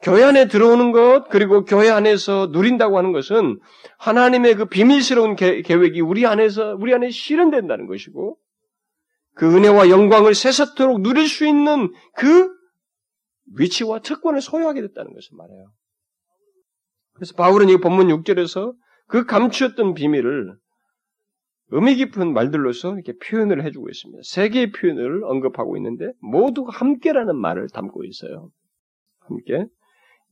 교회 0.02 0.24
안에 0.24 0.48
들어오는 0.48 0.92
것, 0.92 1.30
그리고 1.30 1.66
교회 1.66 1.90
안에서 1.90 2.50
누린다고 2.52 2.98
하는 2.98 3.12
것은 3.12 3.60
하나님의 3.98 4.56
그 4.56 4.66
비밀스러운 4.66 5.36
계, 5.36 5.64
획이 5.68 6.02
우리 6.02 6.26
안에서, 6.26 6.76
우리 6.80 6.94
안에 6.94 7.10
실현된다는 7.10 7.88
것이고, 7.88 8.38
그 9.34 9.56
은혜와 9.56 9.90
영광을 9.90 10.34
새삼토록 10.34 11.02
누릴 11.02 11.28
수 11.28 11.46
있는 11.46 11.92
그 12.16 12.50
위치와 13.58 14.00
특권을 14.00 14.42
소유하게 14.42 14.82
됐다는 14.82 15.14
것을 15.14 15.30
말해요. 15.38 15.72
그래서 17.14 17.34
바울은 17.36 17.70
이 17.70 17.78
본문 17.78 18.08
6절에서 18.08 18.74
그 19.08 19.26
감추었던 19.26 19.94
비밀을 19.94 20.56
의미 21.70 21.96
깊은 21.96 22.34
말들로서 22.34 22.94
이렇게 22.94 23.14
표현을 23.18 23.66
해주고 23.66 23.90
있습니다. 23.90 24.22
세 24.24 24.50
개의 24.50 24.72
표현을 24.72 25.24
언급하고 25.24 25.78
있는데 25.78 26.12
모두가 26.22 26.72
함께라는 26.78 27.36
말을 27.36 27.70
담고 27.70 28.04
있어요. 28.04 28.52
함께. 29.22 29.66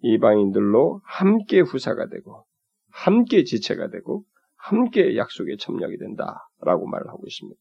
이방인들로 0.03 1.01
함께 1.05 1.60
후사가 1.60 2.07
되고 2.10 2.45
함께 2.91 3.43
지체가 3.43 3.89
되고 3.89 4.24
함께 4.57 5.17
약속에 5.17 5.57
참여하게 5.57 5.98
된다라고 5.98 6.88
말을 6.88 7.07
하고 7.07 7.24
있습니다. 7.25 7.60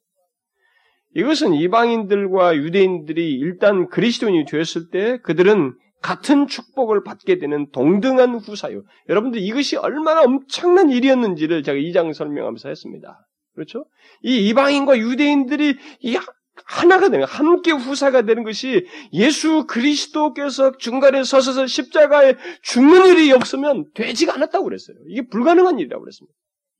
이것은 1.15 1.55
이방인들과 1.55 2.57
유대인들이 2.57 3.33
일단 3.35 3.89
그리스도인이 3.89 4.45
되었을 4.47 4.91
때 4.91 5.19
그들은 5.23 5.75
같은 6.01 6.47
축복을 6.47 7.05
받게 7.05 7.39
되는 7.39 7.71
동등한 7.71 8.35
후사요. 8.35 8.83
여러분들 9.09 9.41
이것이 9.41 9.77
얼마나 9.77 10.23
엄청난 10.23 10.91
일이었는지를 10.91 11.63
제가 11.63 11.79
2장 11.79 12.13
설명하면서 12.13 12.69
했습니다. 12.69 13.27
그렇죠? 13.55 13.85
이 14.23 14.49
이방인과 14.49 14.99
유대인들이 14.99 15.77
이 16.01 16.19
하나가 16.65 17.09
되는 17.09 17.27
함께 17.27 17.73
후사가 17.73 18.23
되는 18.23 18.43
것이 18.45 18.87
예수 19.13 19.67
그리스도께서 19.67 20.77
중간에 20.77 21.25
서서 21.25 21.67
십자가에 21.67 22.37
죽는 22.63 23.07
일이 23.07 23.33
없으면 23.33 23.87
되지가 23.95 24.35
않았다고 24.35 24.65
그랬어요. 24.65 24.97
이게 25.09 25.27
불가능한 25.29 25.79
일이라고 25.79 26.03
그랬습니다. 26.03 26.35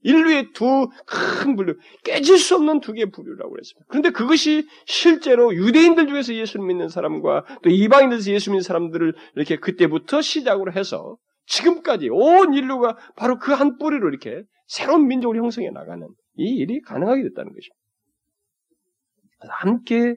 인류의 0.05 0.53
두 0.53 0.89
큰 1.07 1.55
분류, 1.57 1.77
깨질 2.05 2.37
수 2.39 2.57
없는 2.57 2.81
두 2.81 2.93
개의 2.93 3.11
부류라고 3.11 3.51
그랬습니다. 3.51 3.87
그런데 3.89 4.11
그것이 4.11 4.67
실제로 4.85 5.55
유대인들 5.55 6.09
중에서 6.09 6.35
예수를 6.35 6.67
믿는 6.67 6.89
사람과 6.89 7.45
또 7.63 7.71
이방인들에서 7.71 8.33
예수 8.33 8.51
믿는 8.51 8.63
사람들을 8.63 9.15
이렇게 9.37 9.57
그때부터 9.57 10.21
시작으로 10.21 10.73
해서 10.73 11.17
지금까지 11.47 12.09
온 12.11 12.53
인류가 12.55 12.97
바로 13.17 13.39
그 13.39 13.53
한 13.53 13.79
뿌리로 13.79 14.09
이렇게 14.09 14.43
새로운 14.67 15.07
민족을 15.07 15.37
형성해 15.37 15.71
나가는 15.71 16.07
이 16.37 16.45
일이 16.57 16.81
가능하게 16.81 17.23
됐다는 17.23 17.53
것입니다. 17.53 17.82
함께 19.51 20.17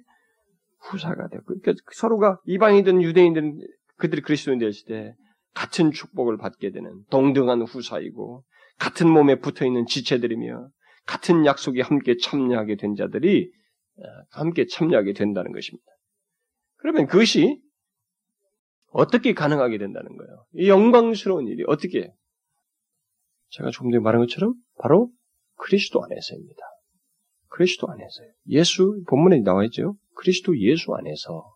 후사가 0.89 1.27
되고 1.29 1.44
그러니까 1.46 1.74
서로가 1.94 2.39
이방인든 2.46 3.01
유대인든 3.01 3.60
그들이 3.98 4.22
그리스도인 4.22 4.60
되었을 4.60 4.86
때 4.88 5.15
같은 5.53 5.91
축복을 5.91 6.38
받게 6.38 6.72
되는 6.72 7.03
동등한 7.10 7.62
후사이고 7.62 8.44
같은 8.77 9.10
몸에 9.10 9.39
붙어 9.39 9.65
있는 9.65 9.86
지체들이며 9.86 10.70
같은 11.05 11.46
약속에 11.46 11.82
함께 11.82 12.15
참여하게 12.22 12.75
된 12.75 12.96
자들이 12.96 13.51
어, 13.98 14.03
함께 14.32 14.65
참여하게 14.67 15.13
된다는 15.13 15.53
것입니다. 15.53 15.86
그러면 16.77 17.08
그것이 17.08 17.62
어떻게 18.91 19.34
가능하게 19.34 19.77
된다는 19.77 20.15
거예요? 20.15 20.46
이 20.53 20.70
영광스러운 20.70 21.48
일이 21.48 21.63
어떻게? 21.67 22.12
제가 23.50 23.72
조금 23.72 23.91
전에 23.91 24.01
말한 24.01 24.22
것처럼 24.22 24.53
바로 24.77 25.10
그리스도 25.58 26.03
안에서입니다. 26.03 26.62
그리스도 27.55 27.88
안에서요. 27.89 28.27
예수 28.50 29.01
본문에 29.07 29.39
나와 29.39 29.63
있죠. 29.65 29.95
그리스도 30.13 30.59
예수 30.59 30.93
안에서 30.93 31.55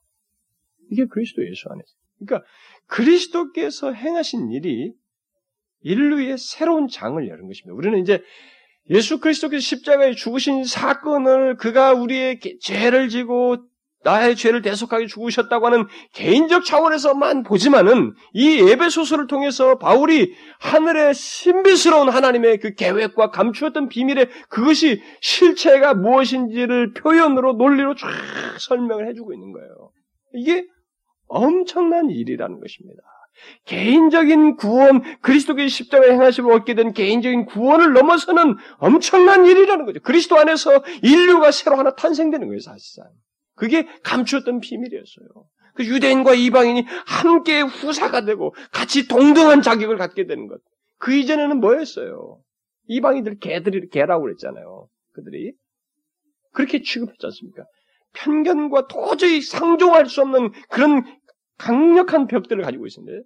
이게 0.90 1.06
그리스도 1.06 1.46
예수 1.46 1.68
안에서. 1.70 1.88
그러니까 2.20 2.48
그리스도께서 2.88 3.92
행하신 3.92 4.50
일이 4.52 4.94
인류의 5.82 6.38
새로운 6.38 6.88
장을 6.88 7.28
여는 7.28 7.48
것입니다. 7.48 7.74
우리는 7.74 8.00
이제 8.00 8.24
예수 8.90 9.20
그리스도께서 9.20 9.60
십자가에 9.62 10.14
죽으신 10.14 10.64
사건을 10.64 11.58
그가 11.58 11.94
우리의 11.94 12.40
죄를 12.62 13.10
지고 13.10 13.58
나의 14.04 14.36
죄를 14.36 14.62
대속하게 14.62 15.08
죽으셨다고 15.08 15.66
하는 15.66 15.88
개인적 16.14 16.64
차원에서만 16.64 17.44
보지만은 17.44 18.14
이 18.34 18.62
예배 18.62 18.90
소설을 18.90 19.28
통해서 19.28 19.78
바울이 19.78 20.34
하늘의 20.60 21.14
신비스러운 21.14 22.10
하나님의 22.10 22.60
그 22.60 22.76
계획과 22.76 23.32
감추었던 23.32 23.90
비밀의 23.90 24.30
그것이 24.50 25.02
실체가 25.22 25.94
무엇인지를 25.96 26.94
표현으로 26.94 27.54
논리로 27.54 27.96
쫙 27.96 28.08
설명을 28.60 29.08
해주고 29.10 29.34
있는 29.34 29.52
거예요. 29.52 29.92
이게 30.34 30.66
엄청난 31.28 32.10
일이라는 32.10 32.60
것입니다. 32.60 33.02
개인적인 33.66 34.58
구원, 34.58 35.02
그리스도의 35.22 35.70
십자가에 35.70 36.12
행하심을 36.12 36.52
얻게 36.52 36.74
된 36.74 36.94
개인적인 36.94 37.46
구원을 37.46 37.94
넘어서는 37.94 38.58
엄청난 38.80 39.46
일이라는 39.46 39.86
거죠. 39.86 40.00
그리스도 40.02 40.38
안에서 40.38 40.84
인류가 41.04 41.52
새로 41.52 41.78
하나 41.78 41.96
탄생되는 41.96 42.48
거예요, 42.48 42.60
사실상. 42.60 43.06
그게 43.60 43.86
감추었던 44.04 44.62
비밀이었어요. 44.62 45.28
그 45.76 45.86
유대인과 45.86 46.34
이방인이 46.34 46.86
함께 47.06 47.60
후사가 47.60 48.24
되고 48.24 48.56
같이 48.72 49.08
동등한 49.08 49.62
자격을 49.62 49.98
갖게 49.98 50.26
되는 50.26 50.48
것. 50.48 50.62
그 50.98 51.14
이전에는 51.14 51.60
뭐였어요? 51.60 52.42
이방인들 52.88 53.40
개들이 53.40 53.90
개라고 53.90 54.24
그랬잖아요. 54.24 54.88
그들이 55.12 55.54
그렇게 56.54 56.82
취급했지 56.82 57.26
않습니까? 57.26 57.66
편견과 58.14 58.88
도저히 58.88 59.42
상종할 59.42 60.06
수 60.06 60.22
없는 60.22 60.52
그런 60.70 61.04
강력한 61.58 62.28
벽들을 62.28 62.64
가지고 62.64 62.88
있었는데 62.88 63.26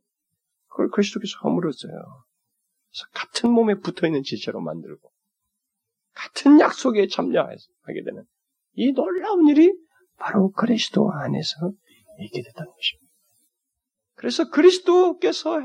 그걸 0.68 0.90
그리스도께서 0.90 1.38
허물었어요. 1.44 1.92
그래서 1.92 3.06
같은 3.14 3.52
몸에 3.52 3.76
붙어 3.76 4.08
있는 4.08 4.24
지체로 4.24 4.62
만들고 4.62 5.12
같은 6.16 6.60
약속에 6.60 7.08
참여하게 7.08 8.04
되는 8.04 8.24
이 8.74 8.92
놀라운 8.94 9.48
일이 9.48 9.72
바로 10.18 10.52
그리스도 10.52 11.12
안에서 11.12 11.72
있게 12.20 12.42
됐다는 12.42 12.72
것입니다. 12.72 13.04
그래서 14.16 14.50
그리스도께서 14.50 15.62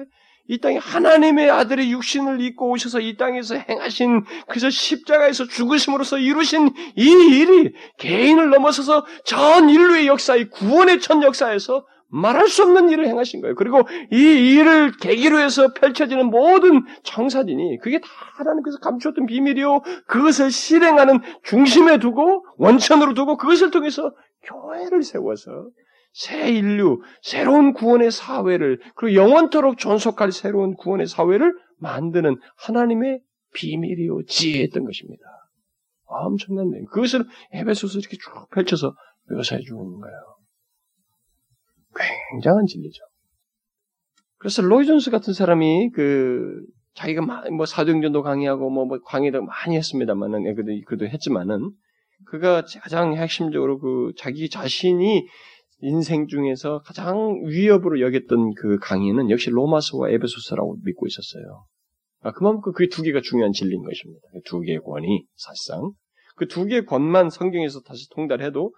이 0.50 0.58
땅에 0.60 0.78
하나님의 0.78 1.50
아들의 1.50 1.92
육신을 1.92 2.40
입고 2.40 2.70
오셔서 2.70 3.00
이 3.00 3.16
땅에서 3.16 3.56
행하신 3.56 4.24
그래서 4.48 4.70
십자가에서 4.70 5.46
죽으심으로써 5.46 6.18
이루신 6.18 6.70
이 6.96 7.04
일이 7.04 7.74
개인을 7.98 8.48
넘어서서 8.48 9.04
전 9.24 9.68
인류의 9.68 10.06
역사의 10.06 10.48
구원의 10.48 11.00
전 11.00 11.22
역사에서 11.22 11.86
말할 12.10 12.48
수 12.48 12.62
없는 12.62 12.88
일을 12.88 13.06
행하신 13.06 13.42
거예요. 13.42 13.54
그리고 13.54 13.82
이 14.10 14.16
일을 14.16 14.96
계기로 14.96 15.38
해서 15.38 15.74
펼쳐지는 15.74 16.30
모든 16.30 16.84
청사진이 17.02 17.78
그게 17.82 18.00
다 18.00 18.08
하나님께서 18.38 18.78
감추었던 18.78 19.26
비밀이요. 19.26 19.82
그것을 20.06 20.50
실행하는 20.50 21.20
중심에 21.44 21.98
두고 21.98 22.46
원천으로 22.56 23.12
두고 23.12 23.36
그것을 23.36 23.70
통해서 23.70 24.14
교회를 24.48 25.02
세워서 25.02 25.70
새 26.12 26.50
인류, 26.50 27.00
새로운 27.22 27.72
구원의 27.72 28.10
사회를 28.10 28.80
그리고 28.96 29.14
영원토록 29.14 29.78
존속할 29.78 30.32
새로운 30.32 30.74
구원의 30.74 31.06
사회를 31.06 31.54
만드는 31.78 32.36
하나님의 32.56 33.20
비밀이요 33.54 34.24
지혜였던 34.24 34.84
것입니다. 34.84 35.22
엄청난 36.06 36.70
내 36.70 36.80
그것을 36.90 37.24
에베소서 37.52 37.98
이렇게 37.98 38.16
쭉 38.16 38.48
펼쳐서 38.50 38.94
묘사해 39.30 39.60
주는 39.62 39.78
거예요. 39.78 40.38
굉장한 42.32 42.66
진리죠. 42.66 43.02
그래서 44.38 44.62
로이 44.62 44.86
존스 44.86 45.10
같은 45.10 45.32
사람이 45.32 45.90
그 45.90 46.64
자기가 46.94 47.50
뭐 47.50 47.66
사도행전도 47.66 48.22
강의하고 48.22 48.70
뭐, 48.70 48.86
뭐 48.86 48.98
강의도 49.00 49.42
많이 49.42 49.76
했습니다만은 49.76 50.46
예, 50.46 50.54
그래도 50.54 51.06
했지만은 51.06 51.70
그가 52.26 52.62
가장 52.82 53.14
핵심적으로 53.16 53.78
그 53.78 54.12
자기 54.16 54.48
자신이 54.50 55.26
인생 55.80 56.26
중에서 56.26 56.80
가장 56.84 57.40
위협으로 57.46 58.00
여겼던 58.00 58.54
그 58.54 58.78
강의는 58.80 59.30
역시 59.30 59.50
로마서와 59.50 60.10
에베소서라고 60.10 60.78
믿고 60.84 61.06
있었어요. 61.06 61.64
아, 62.20 62.32
그만큼 62.32 62.72
그 62.72 62.88
두 62.88 63.02
개가 63.02 63.20
중요한 63.22 63.52
진리인 63.52 63.82
것입니다. 63.84 64.20
그 64.32 64.40
두 64.44 64.60
개의 64.60 64.80
권이 64.80 65.24
사실상 65.36 65.92
그 66.36 66.46
두 66.48 66.66
개의 66.66 66.84
권만 66.84 67.30
성경에서 67.30 67.80
다시 67.82 68.08
통달해도 68.10 68.72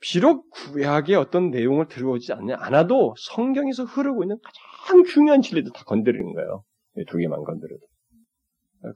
비록 0.00 0.50
구약의 0.50 1.14
어떤 1.14 1.50
내용을 1.50 1.86
들어오지 1.86 2.32
않아도 2.32 3.14
성경에서 3.34 3.84
흐르고 3.84 4.24
있는 4.24 4.36
가장 4.42 5.04
중요한 5.04 5.42
진리도 5.42 5.70
다 5.70 5.84
건드리는 5.84 6.32
거예요. 6.34 6.64
두 7.06 7.18
개만 7.18 7.44
건드려도. 7.44 7.80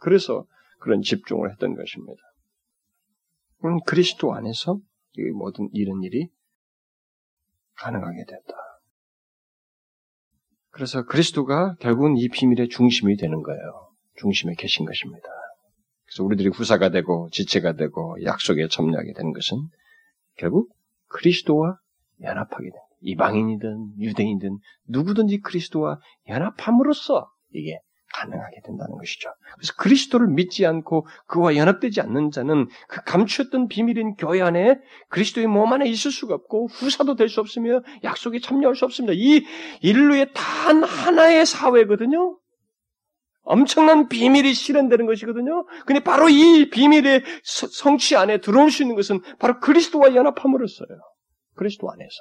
그래서 0.01 0.45
그런 0.81 1.03
집중을 1.03 1.53
했던 1.53 1.77
것입니다. 1.77 2.21
음, 3.65 3.81
그리스도 3.87 4.35
안에서 4.35 4.79
이 5.17 5.23
모든 5.31 5.69
이런 5.73 6.03
일이 6.03 6.29
가능하게 7.75 8.25
됐다. 8.27 8.55
그래서 10.71 11.05
그리스도가 11.05 11.77
결국은 11.77 12.17
이 12.17 12.29
비밀의 12.29 12.69
중심이 12.69 13.17
되는 13.17 13.43
거예요. 13.43 13.91
중심에 14.19 14.55
계신 14.59 14.85
것입니다. 14.85 15.27
그래서 16.05 16.25
우리들이 16.25 16.49
후사가 16.49 16.91
되고 16.91 17.29
지체가 17.31 17.73
되고 17.75 18.17
약속에 18.23 18.69
참여하게 18.69 19.13
되는 19.15 19.33
것은 19.33 19.57
결국 20.37 20.71
그리스도와 21.09 21.79
연합하게 22.21 22.65
됩니다. 22.65 22.87
이방인이든 23.01 24.01
유대인이든 24.01 24.59
누구든지 24.89 25.41
그리스도와 25.41 25.99
연합함으로써 26.29 27.31
이게 27.53 27.81
가능하게 28.17 28.63
된다는 28.65 28.97
것이죠. 28.97 29.31
그래서 29.55 29.75
그리스도를 29.77 30.29
믿지 30.29 30.65
않고 30.65 31.07
그와 31.27 31.57
연합되지 31.57 32.01
않는 32.01 32.31
자는 32.31 32.69
그 32.89 33.03
감추었던 33.05 33.69
비밀인 33.69 34.15
교회 34.17 34.41
안에 34.41 34.79
그리스도의 35.09 35.47
몸 35.47 35.73
안에 35.73 35.87
있을 35.89 36.11
수가 36.11 36.35
없고 36.35 36.69
후사도 36.69 37.15
될 37.15 37.29
수 37.29 37.41
없으며 37.41 37.83
약속에 38.05 38.39
참여할 38.39 38.77
수 38.77 38.85
없습니다. 38.85 39.13
이 39.15 39.45
인류의 39.83 40.31
단 40.33 40.85
하나의 40.85 41.45
사회거든요. 41.45 42.39
엄청난 43.43 44.09
비밀이 44.09 44.55
실현되는 44.55 45.07
것이거든요. 45.07 45.67
근데 45.87 46.01
바로 46.01 46.29
이 46.29 46.71
비밀의 46.71 47.23
성취 47.43 48.17
안에 48.17 48.41
들어올 48.41 48.71
수 48.71 48.83
있는 48.83 48.97
것은 48.97 49.21
바로 49.39 49.61
그리스도와 49.61 50.15
연합함으로써요. 50.15 50.89
그리스도 51.55 51.91
안에서. 51.91 52.17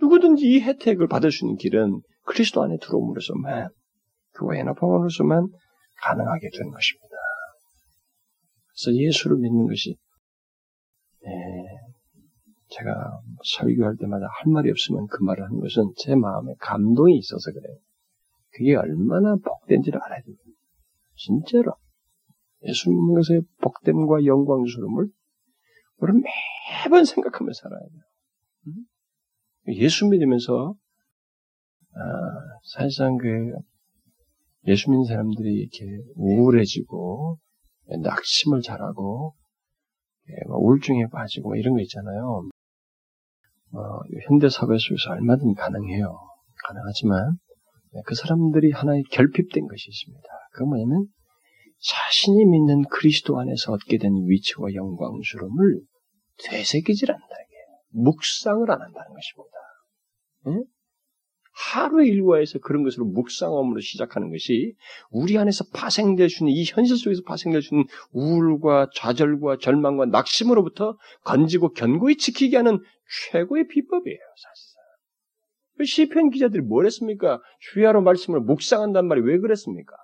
누구든지 0.00 0.46
이 0.46 0.60
혜택을 0.60 1.08
받을 1.08 1.30
수 1.30 1.44
있는 1.44 1.56
길은 1.56 2.00
그리스도 2.24 2.62
안에 2.62 2.78
들어옴으로써만, 2.80 3.68
그와 4.32 4.58
연합함으로써만 4.58 5.48
가능하게 6.02 6.50
되는 6.50 6.70
것입니다. 6.70 7.16
그래서 8.68 8.96
예수를 8.96 9.36
믿는 9.38 9.68
것이 9.68 9.96
예, 11.26 11.30
제가 12.68 13.20
설교할 13.44 13.96
때마다 13.96 14.26
할 14.26 14.52
말이 14.52 14.70
없으면 14.70 15.06
그 15.06 15.22
말을 15.22 15.44
하는 15.44 15.60
것은 15.60 15.92
제 15.96 16.14
마음에 16.14 16.54
감동이 16.58 17.16
있어서 17.18 17.52
그래요. 17.52 17.78
그게 18.50 18.74
얼마나 18.76 19.36
복된지를 19.36 20.00
알아야 20.02 20.20
됩니다. 20.22 20.42
진짜로. 21.16 21.72
예수 22.64 22.90
믿는 22.90 23.14
것의 23.14 23.42
복됨과 23.60 24.24
영광스러움을 24.24 25.08
우리는 25.98 26.22
매번 26.84 27.04
생각하며 27.04 27.52
살아야 27.52 27.80
돼요. 27.80 28.74
예수 29.68 30.06
믿으면서 30.06 30.74
아, 31.96 32.00
사실상 32.64 33.16
그 33.16 33.52
예수 34.66 34.90
믿는 34.90 35.04
사람들이 35.04 35.54
이렇게 35.54 35.84
우울해지고 36.16 37.38
낙심을 38.02 38.62
잘하고 38.62 39.34
예, 40.30 40.32
우울증에 40.48 41.06
빠지고 41.12 41.54
이런 41.56 41.74
거 41.74 41.80
있잖아요. 41.82 42.48
어, 43.72 43.78
현대 44.26 44.48
사회 44.48 44.78
속에서 44.78 45.10
얼마든 45.10 45.54
가능해요. 45.54 46.16
가능하지만 46.66 47.36
네, 47.92 48.00
그 48.06 48.14
사람들이 48.14 48.72
하나의 48.72 49.02
결핍된 49.10 49.66
것이 49.66 49.88
있습니다. 49.88 50.28
그건 50.52 50.68
뭐냐면 50.68 51.06
자신이 51.80 52.44
믿는 52.46 52.82
그리스도 52.90 53.38
안에서 53.38 53.72
얻게 53.72 53.98
된 53.98 54.12
위치와 54.26 54.72
영광스러움을 54.72 55.80
되새기질 56.44 57.12
않는다. 57.12 57.34
묵상을 57.94 58.70
안 58.70 58.80
한다는 58.80 59.14
것입니다. 59.14 59.56
응? 60.48 60.64
하루 61.56 62.04
일과에서 62.04 62.58
그런 62.58 62.82
것으로 62.82 63.04
묵상함으로 63.06 63.80
시작하는 63.80 64.30
것이 64.30 64.74
우리 65.10 65.38
안에서 65.38 65.64
파생될 65.72 66.28
수 66.28 66.42
있는 66.42 66.52
이 66.52 66.64
현실 66.64 66.96
속에서 66.96 67.22
파생될 67.24 67.62
수 67.62 67.74
있는 67.74 67.86
우울과 68.12 68.90
좌절과 68.94 69.58
절망과 69.58 70.06
낙심으로부터 70.06 70.98
건지고 71.24 71.72
견고히 71.72 72.16
지키게 72.16 72.56
하는 72.56 72.82
최고의 73.30 73.68
비법이에요, 73.68 74.18
사실상. 74.36 74.82
그 75.78 75.84
시편 75.84 76.30
기자들이 76.30 76.62
뭘 76.62 76.86
했습니까? 76.86 77.40
주야로 77.60 78.02
말씀을 78.02 78.40
묵상한단 78.40 79.06
말이 79.06 79.20
왜 79.20 79.38
그랬습니까? 79.38 79.94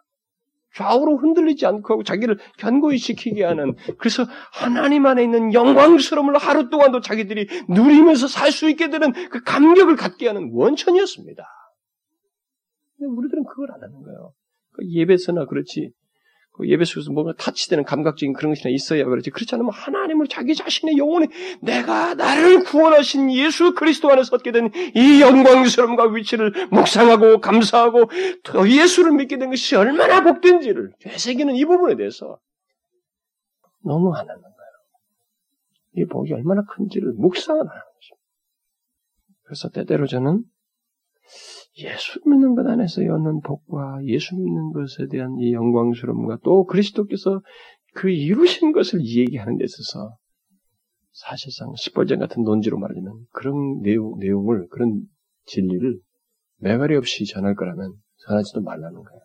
좌우로 0.74 1.18
흔들리지 1.18 1.66
않고 1.66 2.04
자기를 2.04 2.38
견고히 2.58 2.98
지키게 2.98 3.44
하는 3.44 3.74
그래서 3.98 4.24
하나님 4.52 5.06
안에 5.06 5.22
있는 5.22 5.52
영광스러움을 5.52 6.36
하루 6.38 6.70
동안도 6.70 7.00
자기들이 7.00 7.48
누리면서 7.68 8.28
살 8.28 8.50
수 8.50 8.68
있게 8.68 8.90
되는 8.90 9.12
그 9.30 9.42
감격을 9.42 9.96
갖게 9.96 10.26
하는 10.26 10.50
원천이었습니다. 10.52 11.44
우리들은 12.98 13.44
그걸 13.44 13.72
안 13.72 13.82
하는 13.82 14.02
거예요. 14.02 14.32
그 14.72 14.88
예배서나 14.88 15.46
그렇지 15.46 15.90
그 15.90 15.99
예배 16.66 16.84
속에서 16.84 17.12
뭔가 17.12 17.32
타치되는 17.38 17.84
감각적인 17.84 18.32
그런 18.32 18.52
것이나 18.52 18.70
있어야 18.70 19.04
그렇지. 19.04 19.30
그렇지 19.30 19.54
않으면 19.54 19.72
하나님을 19.72 20.26
자기 20.28 20.54
자신의 20.54 20.96
영혼에 20.98 21.28
내가 21.60 22.14
나를 22.14 22.64
구원하신 22.64 23.32
예수 23.32 23.74
그리스도 23.74 24.10
안에서 24.10 24.36
얻게 24.36 24.52
된 24.52 24.70
이 24.94 25.20
영광스러움과 25.20 26.08
위치를 26.08 26.52
묵상하고 26.70 27.40
감사하고 27.40 28.10
더 28.44 28.68
예수를 28.68 29.12
믿게 29.12 29.38
된 29.38 29.50
것이 29.50 29.76
얼마나 29.76 30.22
복된지를 30.22 30.92
되새기는 31.00 31.54
이 31.56 31.64
부분에 31.64 31.96
대해서 31.96 32.38
너무 33.84 34.12
안 34.14 34.28
하는 34.28 34.40
거예요. 34.40 34.54
이 35.96 36.04
복이 36.06 36.32
얼마나 36.32 36.62
큰지를 36.64 37.12
묵상을 37.14 37.58
하는 37.60 37.68
것입니다. 37.68 38.24
그래서 39.44 39.68
때때로 39.70 40.06
저는 40.06 40.42
예수 41.78 42.20
믿는 42.26 42.54
것 42.54 42.66
안에서 42.66 43.00
얻는 43.02 43.40
복과 43.42 44.00
예수 44.04 44.34
믿는 44.34 44.72
것에 44.72 45.06
대한 45.10 45.36
이 45.38 45.52
영광스러움과 45.52 46.38
또 46.42 46.64
그리스도께서 46.64 47.40
그 47.94 48.10
이루신 48.10 48.72
것을 48.72 49.04
얘기하는 49.04 49.56
데 49.56 49.64
있어서 49.64 50.16
사실상 51.12 51.72
십벌전 51.76 52.18
같은 52.18 52.42
논지로 52.42 52.78
말하면 52.78 53.26
그런 53.32 53.80
내용, 53.82 54.18
내용을 54.18 54.68
그런 54.70 55.02
진리를 55.46 55.98
매가리 56.58 56.96
없이 56.96 57.24
전할 57.26 57.54
거라면 57.54 57.94
전하지도 58.26 58.62
말라는 58.62 59.02
거예요. 59.02 59.20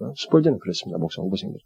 어? 0.00 0.12
십벌전은 0.16 0.58
그렇습니다. 0.58 0.98
목사 0.98 1.22
후보생들. 1.22 1.58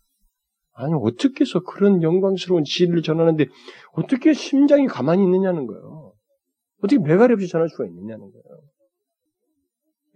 아니 0.72 0.94
어떻게 0.94 1.40
해서 1.42 1.60
그런 1.60 2.02
영광스러운 2.02 2.62
진리를 2.64 3.02
전하는데 3.02 3.46
어떻게 3.92 4.32
심장이 4.32 4.86
가만히 4.86 5.24
있느냐는 5.24 5.66
거예요. 5.66 6.12
어떻게 6.78 6.98
매가리 6.98 7.34
없이 7.34 7.48
전할 7.48 7.68
수가 7.68 7.86
있느냐는 7.86 8.20
거예요. 8.20 8.60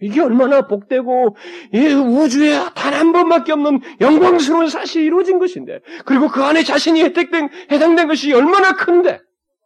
이게 0.02 0.20
얼마나 0.20 0.66
복되고 0.66 1.36
이 1.72 1.78
우주에 1.94 2.58
단 2.74 2.92
한 3.02 3.12
번밖에 3.12 3.52
없는 3.52 3.80
영광스러운 4.00 4.68
사실이 4.68 5.04
이루어진 5.04 5.40
것인데 5.40 5.80
그리고 6.04 6.28
그 6.28 6.42
안에 6.44 6.62
자신이 6.62 7.02
혜택된 7.02 7.48
해당된 7.72 8.06
것이 8.06 8.32
얼마나 8.32 8.74
큰데 8.76 9.20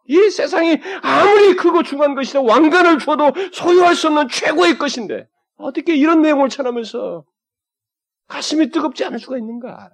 이 0.07 0.29
세상이 0.31 0.79
아무리 1.03 1.55
크고 1.55 1.83
중요한 1.83 2.15
것이다 2.15 2.41
왕관을 2.41 2.97
줘도 2.97 3.31
소유할 3.53 3.93
수 3.95 4.07
없는 4.07 4.29
최고의 4.29 4.79
것인데 4.79 5.27
어떻게 5.57 5.95
이런 5.95 6.23
내용을 6.23 6.49
전하면서 6.49 7.25
가슴이 8.27 8.71
뜨겁지 8.71 9.05
않을 9.05 9.19
수가 9.19 9.37
있는가? 9.37 9.89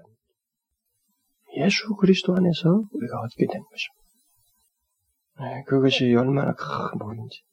예수 1.58 1.96
그리스도 2.00 2.34
안에서 2.36 2.84
우리가 2.94 3.20
얻게 3.20 3.46
된 3.46 3.62
것입니다. 3.62 4.04
네, 5.42 5.64
그것이 5.68 6.16
얼마나 6.16 6.54
큰 6.54 6.98
복인지 6.98 7.44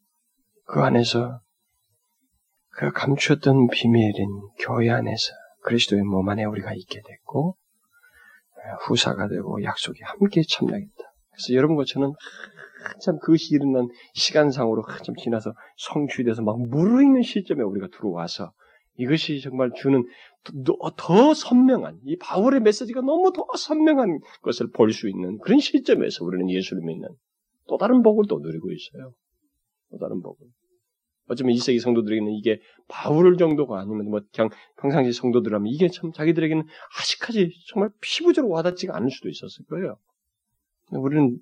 그 0.67 0.81
안에서 0.81 1.41
그 2.81 2.91
감추었던 2.93 3.69
비밀인 3.69 4.27
교회 4.59 4.89
안에서 4.89 5.33
그리스도의 5.65 6.03
몸 6.03 6.27
안에 6.31 6.45
우리가 6.47 6.73
있게 6.73 7.03
됐고 7.07 7.55
후사가 8.87 9.29
되고 9.29 9.63
약속에 9.63 9.99
함께 10.03 10.41
참여하겠다. 10.49 11.13
그래서 11.31 11.55
여러분 11.55 11.77
것처럼 11.77 12.15
한참 12.83 13.19
그것이 13.19 13.55
일어난 13.55 13.87
시간상으로 14.15 14.83
한참 14.83 15.15
지나서 15.17 15.53
성취돼서 15.77 16.41
막 16.41 16.59
무르익는 16.59 17.21
시점에 17.21 17.63
우리가 17.63 17.89
들어와서 17.93 18.53
이것이 18.97 19.43
정말 19.43 19.71
주는 19.77 20.03
더 20.97 21.35
선명한 21.35 22.01
이 22.05 22.17
바울의 22.17 22.61
메시지가 22.61 23.03
너무 23.03 23.31
더 23.35 23.47
선명한 23.59 24.21
것을 24.41 24.71
볼 24.71 24.93
수 24.93 25.07
있는 25.07 25.37
그런 25.41 25.61
시점에서 25.61 26.25
우리는 26.25 26.49
예수를 26.49 26.83
믿는 26.83 27.09
또 27.69 27.77
다른 27.77 28.03
복을 28.03 28.25
또 28.27 28.39
누리고 28.39 28.73
있어요. 28.73 29.13
또 29.91 29.99
다른 29.99 30.23
복을. 30.23 30.47
어쩌면 31.31 31.55
2세기 31.55 31.81
성도들에게는 31.81 32.33
이게 32.33 32.61
바울 32.89 33.37
정도가 33.37 33.79
아니면 33.79 34.11
뭐 34.11 34.21
그냥 34.35 34.51
평상시 34.79 35.13
성도들하면 35.13 35.69
이게 35.69 35.89
참 35.89 36.11
자기들에게는 36.13 36.65
아직까지 36.99 37.53
정말 37.69 37.91
피부적으로 38.01 38.53
와닿지가 38.53 38.97
않을 38.97 39.11
수도 39.11 39.29
있었을 39.29 39.65
거예요. 39.67 39.97
우리는 40.91 41.39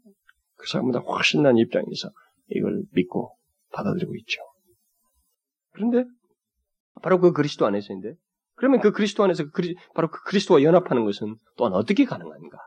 그 0.57 0.68
사람보다 0.68 0.98
훨씬 1.01 1.42
난 1.42 1.57
입장에서 1.57 2.11
이걸 2.51 2.83
믿고 2.92 3.35
받아들이고 3.72 4.14
있죠. 4.16 4.42
그런데 5.72 6.05
바로 7.01 7.18
그 7.18 7.33
그리스도 7.33 7.64
안에서인데 7.64 8.14
그러면 8.57 8.81
그 8.81 8.92
그리스도 8.92 9.24
안에서 9.24 9.44
그 9.44 9.51
그리, 9.53 9.74
바로 9.94 10.11
그 10.11 10.22
그리스도와 10.24 10.62
연합하는 10.62 11.07
것은 11.07 11.37
또한 11.57 11.72
어떻게 11.72 12.05
가능한가? 12.05 12.59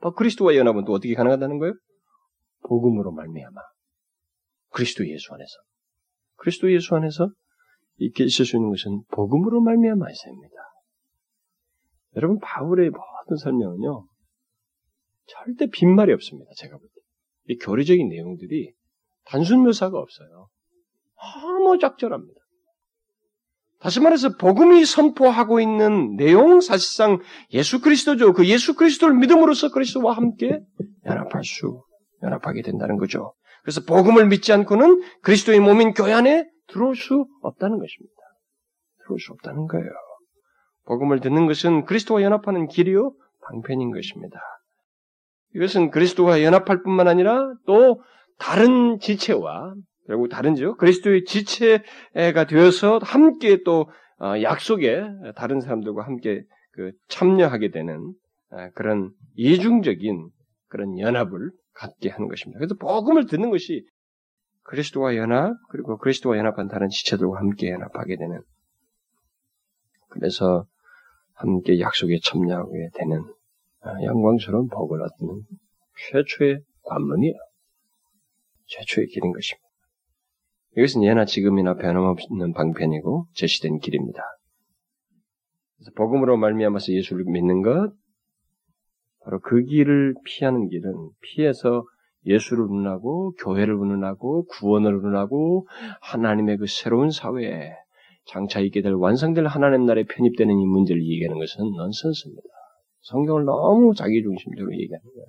바로 0.00 0.14
그리스도와 0.14 0.54
연합은 0.54 0.84
또 0.84 0.92
어떻게 0.92 1.14
가능하다는 1.14 1.58
거예요? 1.58 1.74
복음으로 2.68 3.10
말미암아 3.10 3.60
그리스도 4.70 5.08
예수 5.08 5.34
안에서 5.34 5.52
그리스도 6.36 6.72
예수 6.72 6.94
안에서 6.94 7.30
있게 7.98 8.24
있을 8.24 8.44
수 8.44 8.56
있는 8.56 8.70
것은 8.70 9.02
복음으로 9.12 9.60
말미암아 9.60 10.10
있습니다. 10.10 10.54
여러분 12.16 12.38
바울의 12.40 12.90
모든 12.90 13.36
설명은요 13.36 14.06
절대 15.26 15.66
빈말이 15.70 16.12
없습니다. 16.12 16.50
제가 16.56 16.76
볼 16.76 16.86
때. 16.88 17.00
이 17.46 17.56
교리적인 17.58 18.08
내용들이 18.08 18.72
단순 19.24 19.62
묘사가 19.62 19.98
없어요. 19.98 20.48
너무 21.16 21.78
적절합니다. 21.78 22.40
다시 23.80 24.00
말해서 24.00 24.36
복음이 24.38 24.84
선포하고 24.86 25.60
있는 25.60 26.16
내용 26.16 26.60
사실상 26.60 27.20
예수 27.52 27.82
그리스도죠. 27.82 28.32
그 28.32 28.46
예수 28.48 28.74
그리스도를 28.74 29.14
믿음으로써 29.16 29.70
그리스도와 29.70 30.16
함께 30.16 30.60
연합할 31.04 31.44
수 31.44 31.82
연합하게 32.22 32.62
된다는 32.62 32.96
거죠. 32.96 33.34
그래서 33.64 33.80
복음을 33.86 34.28
믿지 34.28 34.52
않고는 34.52 35.02
그리스도의 35.22 35.58
몸인 35.58 35.94
교회 35.94 36.12
안에 36.12 36.46
들어올 36.68 36.94
수 36.94 37.26
없다는 37.42 37.78
것입니다. 37.78 38.14
들어올 39.02 39.18
수 39.18 39.32
없다는 39.32 39.66
거예요. 39.66 39.90
복음을 40.84 41.20
듣는 41.20 41.46
것은 41.46 41.86
그리스도와 41.86 42.22
연합하는 42.22 42.68
길이요 42.68 43.14
방편인 43.42 43.90
것입니다. 43.90 44.38
이것은 45.54 45.90
그리스도와 45.90 46.42
연합할 46.42 46.82
뿐만 46.82 47.08
아니라 47.08 47.54
또 47.66 48.02
다른 48.38 48.98
지체와 48.98 49.74
결국 50.06 50.28
다른죠. 50.28 50.76
그리스도의 50.76 51.24
지체가 51.24 52.44
되어서 52.46 52.98
함께 53.02 53.62
또 53.64 53.88
어, 54.20 54.40
약속에 54.42 55.02
다른 55.36 55.60
사람들과 55.60 56.04
함께 56.04 56.44
그 56.72 56.92
참여하게 57.08 57.70
되는 57.70 58.12
어, 58.50 58.68
그런 58.74 59.10
이중적인 59.36 60.28
그런 60.68 60.98
연합을 60.98 61.50
갖게 61.74 62.08
하는 62.10 62.28
것입니다. 62.28 62.58
그래서 62.58 62.74
복음을 62.76 63.26
듣는 63.26 63.50
것이 63.50 63.84
그리스도와 64.62 65.16
연합 65.16 65.54
그리고 65.70 65.98
그리스도와 65.98 66.38
연합한 66.38 66.68
다른 66.68 66.88
지체들과 66.88 67.38
함께 67.38 67.70
연합하게 67.70 68.16
되는 68.16 68.40
그래서 70.08 70.66
함께 71.34 71.80
약속에 71.80 72.18
참여하게 72.22 72.90
되는 72.94 73.24
아, 73.80 74.02
영광스러운 74.02 74.68
복을 74.68 75.00
얻는 75.02 75.42
최초의 76.10 76.60
관문이에요. 76.84 77.34
최초의 78.66 79.08
길인 79.08 79.32
것입니다. 79.32 79.64
이것은 80.76 81.04
예나 81.04 81.24
지금이나 81.24 81.74
변함없는 81.74 82.52
방편이고 82.54 83.26
제시된 83.34 83.78
길입니다. 83.78 84.22
그래서 85.76 85.90
복음으로 85.96 86.36
말미암아서 86.36 86.92
예수를 86.92 87.24
믿는 87.26 87.62
것, 87.62 87.92
바로 89.24 89.40
그 89.40 89.64
길을 89.64 90.14
피하는 90.24 90.68
길은 90.68 90.92
피해서 91.20 91.84
예수를 92.26 92.64
운운하고 92.64 93.32
교회를 93.42 93.74
운운하고 93.74 94.46
구원을 94.46 94.94
운운하고 94.96 95.66
하나님의 96.00 96.58
그 96.58 96.66
새로운 96.66 97.10
사회에 97.10 97.72
장차 98.26 98.60
있게 98.60 98.80
될 98.80 98.94
완성될 98.94 99.46
하나님 99.46 99.84
나라에 99.84 100.04
편입되는 100.04 100.58
이 100.58 100.66
문제를 100.66 101.02
얘기하는 101.02 101.38
것은 101.38 101.70
넌센스입니다. 101.76 102.42
성경을 103.00 103.44
너무 103.44 103.94
자기 103.94 104.22
중심적으로 104.22 104.72
얘기하는 104.74 105.02
거예요. 105.02 105.26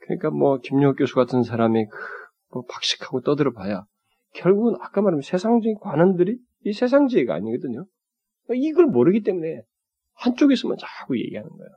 그러니까 0.00 0.30
뭐 0.30 0.58
김용욱 0.58 0.96
교수 0.96 1.14
같은 1.14 1.42
사람이 1.42 1.86
뭐 2.52 2.64
박식하고 2.68 3.20
떠들어봐야 3.22 3.84
결국은 4.34 4.74
아까 4.80 5.00
말한 5.00 5.20
세상적인 5.22 5.78
관원들이 5.80 6.38
이 6.64 6.72
세상지혜가 6.72 7.34
아니거든요. 7.34 7.86
이걸 8.50 8.86
모르기 8.86 9.22
때문에 9.22 9.62
한쪽에서만 10.14 10.76
자꾸 10.78 11.18
얘기하는 11.18 11.48
거예요. 11.48 11.70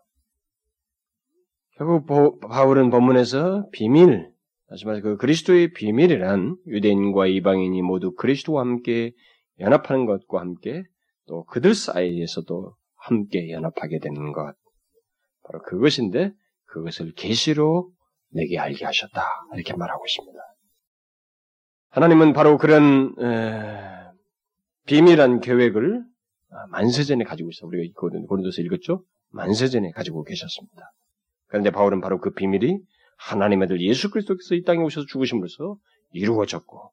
결국 1.84 2.40
바울은 2.40 2.90
본문에서 2.90 3.68
비밀, 3.74 4.32
다시 4.70 4.86
말해서 4.86 5.04
그 5.04 5.18
그리스도의 5.18 5.74
비밀이란 5.74 6.56
유대인과 6.68 7.28
이방인이 7.28 7.82
모두 7.82 8.14
그리스도와 8.14 8.62
함께 8.62 9.12
연합하는 9.60 10.06
것과 10.06 10.40
함께 10.40 10.84
또 11.28 11.44
그들 11.44 11.76
사이에서도 11.76 12.74
함께 12.96 13.52
연합하게 13.52 14.00
되는 14.00 14.32
것. 14.32 14.56
바로 15.44 15.62
그것인데 15.64 16.32
그것을 16.68 17.12
계시로 17.16 17.92
내게 18.32 18.58
알게 18.58 18.86
하셨다. 18.86 19.22
이렇게 19.54 19.76
말하고 19.76 20.06
있습니다. 20.06 20.40
하나님은 21.90 22.32
바로 22.32 22.58
그런 22.58 23.14
에, 23.20 24.10
비밀한 24.86 25.42
계획을 25.42 26.02
만세전에 26.70 27.26
가지고 27.26 27.50
있어. 27.50 27.68
우리가 27.68 27.92
고린도서 28.00 28.62
읽었죠? 28.62 29.04
만세전에 29.32 29.92
가지고 29.92 30.24
계셨습니다. 30.24 30.94
그런데 31.54 31.70
바울은 31.70 32.02
바로 32.02 32.20
그 32.20 32.32
비밀이 32.32 32.80
하나님의 33.16 33.66
아들 33.66 33.80
예수 33.80 34.10
그리스도께서 34.10 34.56
이 34.56 34.64
땅에 34.64 34.82
오셔서 34.82 35.06
죽으심으로써 35.06 35.78
이루어졌고 36.12 36.92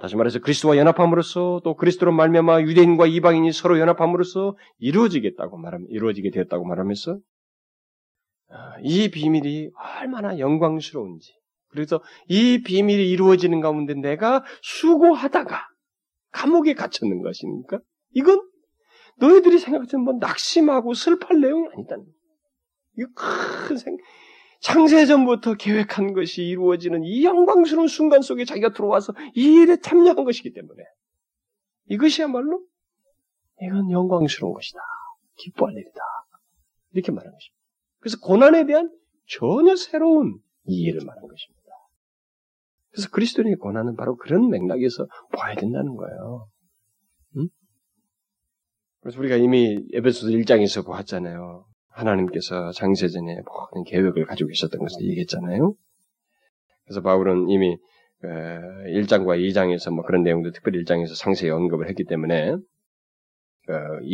다시 0.00 0.16
말해서 0.16 0.40
그리스도와 0.40 0.76
연합함으로써 0.78 1.60
또 1.62 1.76
그리스도로 1.76 2.10
말미암아 2.10 2.62
유대인과 2.62 3.06
이방인이 3.06 3.52
서로 3.52 3.78
연합함으로써 3.78 4.56
이루어지겠다고 4.78 5.58
말하면 5.58 5.86
이루어지게 5.90 6.32
되었다고 6.32 6.64
말하면서 6.64 7.20
아, 8.48 8.74
이 8.82 9.12
비밀이 9.12 9.70
얼마나 10.00 10.40
영광스러운지 10.40 11.32
그래서 11.68 12.02
이 12.26 12.64
비밀이 12.64 13.08
이루어지는 13.10 13.60
가운데 13.60 13.94
내가 13.94 14.42
수고하다가 14.60 15.68
감옥에 16.32 16.74
갇혔는 16.74 17.22
것입니까? 17.22 17.78
이건 18.10 18.42
너희들이 19.18 19.60
생각하는 19.60 20.04
뭐 20.04 20.14
낙심하고 20.14 20.94
슬퍼할 20.94 21.40
내용이 21.40 21.68
아니다는 21.72 22.02
거예요. 22.02 22.21
이거 22.98 23.08
큰 23.14 23.76
생, 23.76 23.96
창세전부터 24.60 25.54
계획한 25.54 26.12
것이 26.12 26.42
이루어지는 26.42 27.02
이 27.04 27.24
영광스러운 27.24 27.88
순간 27.88 28.22
속에 28.22 28.44
자기가 28.44 28.72
들어와서 28.72 29.12
이 29.34 29.60
일에 29.60 29.76
참여한 29.80 30.24
것이기 30.24 30.52
때문에 30.52 30.82
이것이야말로 31.86 32.64
이건 33.60 33.90
영광스러운 33.90 34.54
것이다. 34.54 34.78
기뻐할 35.36 35.74
일이다. 35.74 36.00
이렇게 36.92 37.10
말하는 37.10 37.32
것입니다. 37.32 37.62
그래서 37.98 38.18
고난에 38.20 38.66
대한 38.66 38.90
전혀 39.26 39.74
새로운 39.76 40.38
이해를 40.64 41.00
말하는 41.04 41.28
것입니다. 41.28 41.62
그래서 42.90 43.08
그리스도인의 43.10 43.56
고난은 43.56 43.96
바로 43.96 44.16
그런 44.16 44.48
맥락에서 44.50 45.06
봐야 45.32 45.54
된다는 45.54 45.96
거예요. 45.96 46.48
응? 47.38 47.48
그래서 49.00 49.18
우리가 49.18 49.36
이미 49.36 49.84
에베소서 49.92 50.28
1장에서 50.28 50.84
보았잖아요. 50.84 51.66
하나님께서 51.92 52.72
장세전에 52.72 53.40
모든 53.46 53.84
계획을 53.84 54.26
가지고 54.26 54.48
계셨던 54.48 54.80
것을 54.80 55.02
얘기했잖아요. 55.08 55.74
그래서 56.84 57.00
바울은 57.02 57.48
이미 57.48 57.76
1장과 58.22 59.38
2장에서 59.38 59.92
뭐 59.94 60.04
그런 60.04 60.22
내용도 60.22 60.50
특별히 60.52 60.82
1장에서 60.84 61.14
상세히 61.16 61.50
언급을 61.50 61.88
했기 61.88 62.04
때문에 62.04 62.56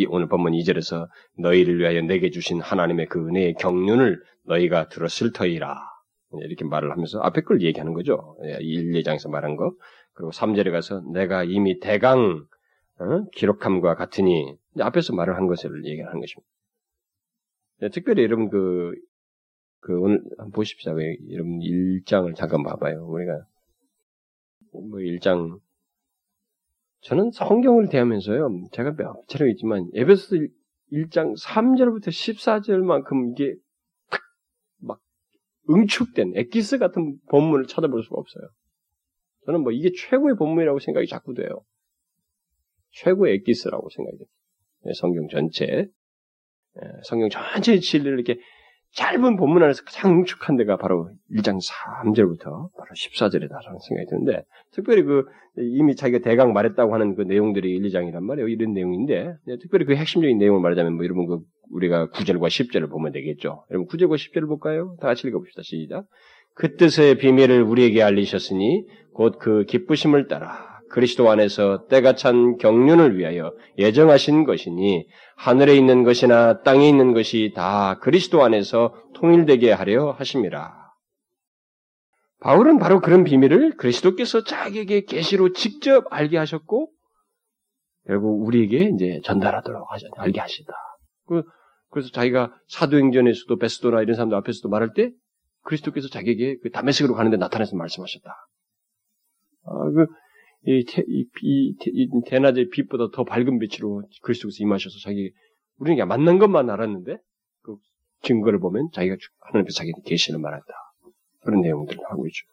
오늘 0.09 0.29
본문 0.29 0.53
2절에서 0.53 1.09
너희를 1.39 1.79
위하여 1.79 2.03
내게 2.03 2.31
주신 2.31 2.61
하나님의 2.61 3.07
그 3.07 3.27
은혜의 3.27 3.55
경륜을 3.55 4.23
너희가 4.45 4.89
들었을 4.89 5.33
터이라 5.33 5.75
이렇게 6.43 6.65
말을 6.65 6.91
하면서 6.91 7.21
앞에 7.21 7.43
걸 7.43 7.63
얘기하는 7.63 7.95
거죠. 7.95 8.37
1, 8.61 8.93
2장에서 8.93 9.31
말한 9.31 9.57
거. 9.57 9.73
그리고 10.13 10.31
3절에 10.31 10.71
가서 10.73 11.01
내가 11.13 11.45
이미 11.45 11.79
대강 11.81 12.45
어? 13.01 13.25
기록함과 13.33 13.95
같으니 13.95 14.57
앞에서 14.81 15.15
말을 15.15 15.37
한 15.37 15.47
것을 15.47 15.85
얘기하는 15.85 16.21
것입니다. 16.21 16.49
네, 17.81 17.89
특별히 17.91 18.23
여러분 18.23 18.49
그, 18.49 18.93
그 19.81 19.99
오늘 20.01 20.21
한번 20.37 20.51
보십시다. 20.51 20.93
왜 20.93 21.17
여러분 21.31 21.59
1장을 21.61 22.35
잠깐 22.35 22.63
봐봐요. 22.63 23.07
우리가 23.07 23.45
뭐 24.73 24.99
1장 24.99 25.61
저는 27.01 27.31
성경을 27.31 27.89
대하면서요. 27.89 28.69
제가 28.73 28.97
몇 28.97 29.27
차례 29.29 29.51
있지만 29.53 29.89
에베소서 29.95 30.37
1장 30.93 31.41
3절부터 31.41 32.09
14절만큼 32.09 33.33
이게 33.33 33.55
막 34.79 35.01
응축된 35.71 36.33
엑기스 36.35 36.79
같은 36.79 37.19
본문을 37.31 37.67
찾아볼 37.67 38.03
수가 38.03 38.17
없어요. 38.17 38.49
저는 39.47 39.63
뭐 39.63 39.73
이게 39.73 39.91
최고의 39.93 40.37
본문이라고 40.37 40.81
생각이 40.81 41.07
자꾸 41.07 41.35
돼요. 41.35 41.49
최고의 42.91 43.37
엑기스라고 43.37 43.89
생각이 43.91 44.19
돼요. 44.19 44.27
네, 44.85 44.93
성경 44.95 45.29
전체. 45.29 45.87
예, 46.83 46.89
성경 47.05 47.29
전체의 47.29 47.81
진리를 47.81 48.13
이렇게 48.13 48.41
짧은 48.93 49.37
본문 49.37 49.63
안에서 49.63 49.85
가장 49.85 50.13
응축한 50.13 50.57
데가 50.57 50.77
바로 50.77 51.11
1장 51.31 51.59
3절부터 51.61 52.45
바로 52.45 52.91
14절이다라는 52.95 53.79
생각이 53.87 54.09
드는데, 54.09 54.45
특별히 54.73 55.03
그, 55.03 55.25
이미 55.57 55.95
자기가 55.95 56.21
대강 56.21 56.53
말했다고 56.53 56.95
하는 56.95 57.15
그 57.15 57.23
내용들이 57.23 57.71
1, 57.77 57.83
2장이란 57.83 58.23
말이에요. 58.23 58.49
이런 58.49 58.73
내용인데, 58.73 59.35
네, 59.47 59.57
특별히 59.61 59.85
그 59.85 59.95
핵심적인 59.95 60.39
내용을 60.39 60.61
말하자면, 60.63 60.95
뭐, 60.95 61.05
여러분 61.05 61.27
그, 61.27 61.41
우리가 61.71 62.09
9절과 62.09 62.47
10절을 62.47 62.91
보면 62.91 63.13
되겠죠. 63.13 63.65
여러분 63.71 63.89
9절과 63.89 64.15
10절을 64.17 64.49
볼까요? 64.49 64.97
다 65.01 65.09
같이 65.09 65.29
읽어봅시다. 65.29 65.63
시작. 65.63 66.07
그 66.55 66.77
뜻의 66.77 67.19
비밀을 67.19 67.63
우리에게 67.63 68.03
알리셨으니, 68.03 68.87
곧 69.13 69.39
그 69.39 69.65
기쁘심을 69.65 70.29
따라, 70.29 70.78
그리스도 70.89 71.31
안에서 71.31 71.87
때가 71.87 72.15
찬 72.15 72.57
경륜을 72.57 73.19
위하여 73.19 73.53
예정하신 73.79 74.45
것이니 74.45 75.07
하늘에 75.37 75.77
있는 75.77 76.03
것이나 76.03 76.63
땅에 76.63 76.89
있는 76.89 77.13
것이 77.13 77.53
다 77.55 77.99
그리스도 78.01 78.43
안에서 78.43 78.95
통일되게 79.15 79.73
하려 79.73 80.13
하심이라. 80.13 80.79
바울은 82.41 82.79
바로 82.79 83.01
그런 83.01 83.25
비밀을 83.25 83.77
그리스도께서 83.77 84.45
자기에게 84.45 85.05
계시로 85.05 85.53
직접 85.53 86.07
알게 86.11 86.39
하셨고 86.39 86.91
결국 88.07 88.47
우리에게 88.47 88.91
이제 88.95 89.21
전달하도록 89.25 89.93
하셨, 89.93 90.09
알게 90.17 90.41
하시다. 90.41 90.73
그, 91.27 91.43
그래서 91.91 92.11
자기가 92.11 92.55
사도행전에서도 92.69 93.57
베스도나 93.59 94.03
이런 94.03 94.15
사람들 94.15 94.37
앞에서도 94.39 94.69
말할 94.69 94.93
때 94.95 95.11
그리스도께서 95.65 96.09
자기에게 96.09 96.59
그 96.63 96.71
다메섹으로 96.71 97.15
가는데 97.15 97.37
나타나서 97.37 97.77
말씀하셨다. 97.77 98.31
아, 99.65 99.91
그 99.95 100.07
이, 100.67 100.85
이, 101.07 101.27
이, 101.43 101.75
이 101.87 102.09
대낮의 102.27 102.69
빛보다 102.71 103.09
더 103.13 103.25
밝은 103.25 103.59
빛으로 103.59 104.03
그리스도께서 104.23 104.57
임하셔서 104.63 104.99
자기 105.03 105.33
우리는 105.79 106.07
만난 106.09 106.39
것만 106.39 106.69
알았는데 106.71 107.17
그 107.63 107.77
증거를 108.23 108.59
보면 108.59 108.89
자기가 108.93 109.17
하나님께서 109.41 109.77
자기한테 109.79 110.03
계시를 110.09 110.41
말했다 110.41 110.67
그런 111.45 111.61
내용들을 111.63 112.01
하고 112.11 112.27
있죠. 112.27 112.45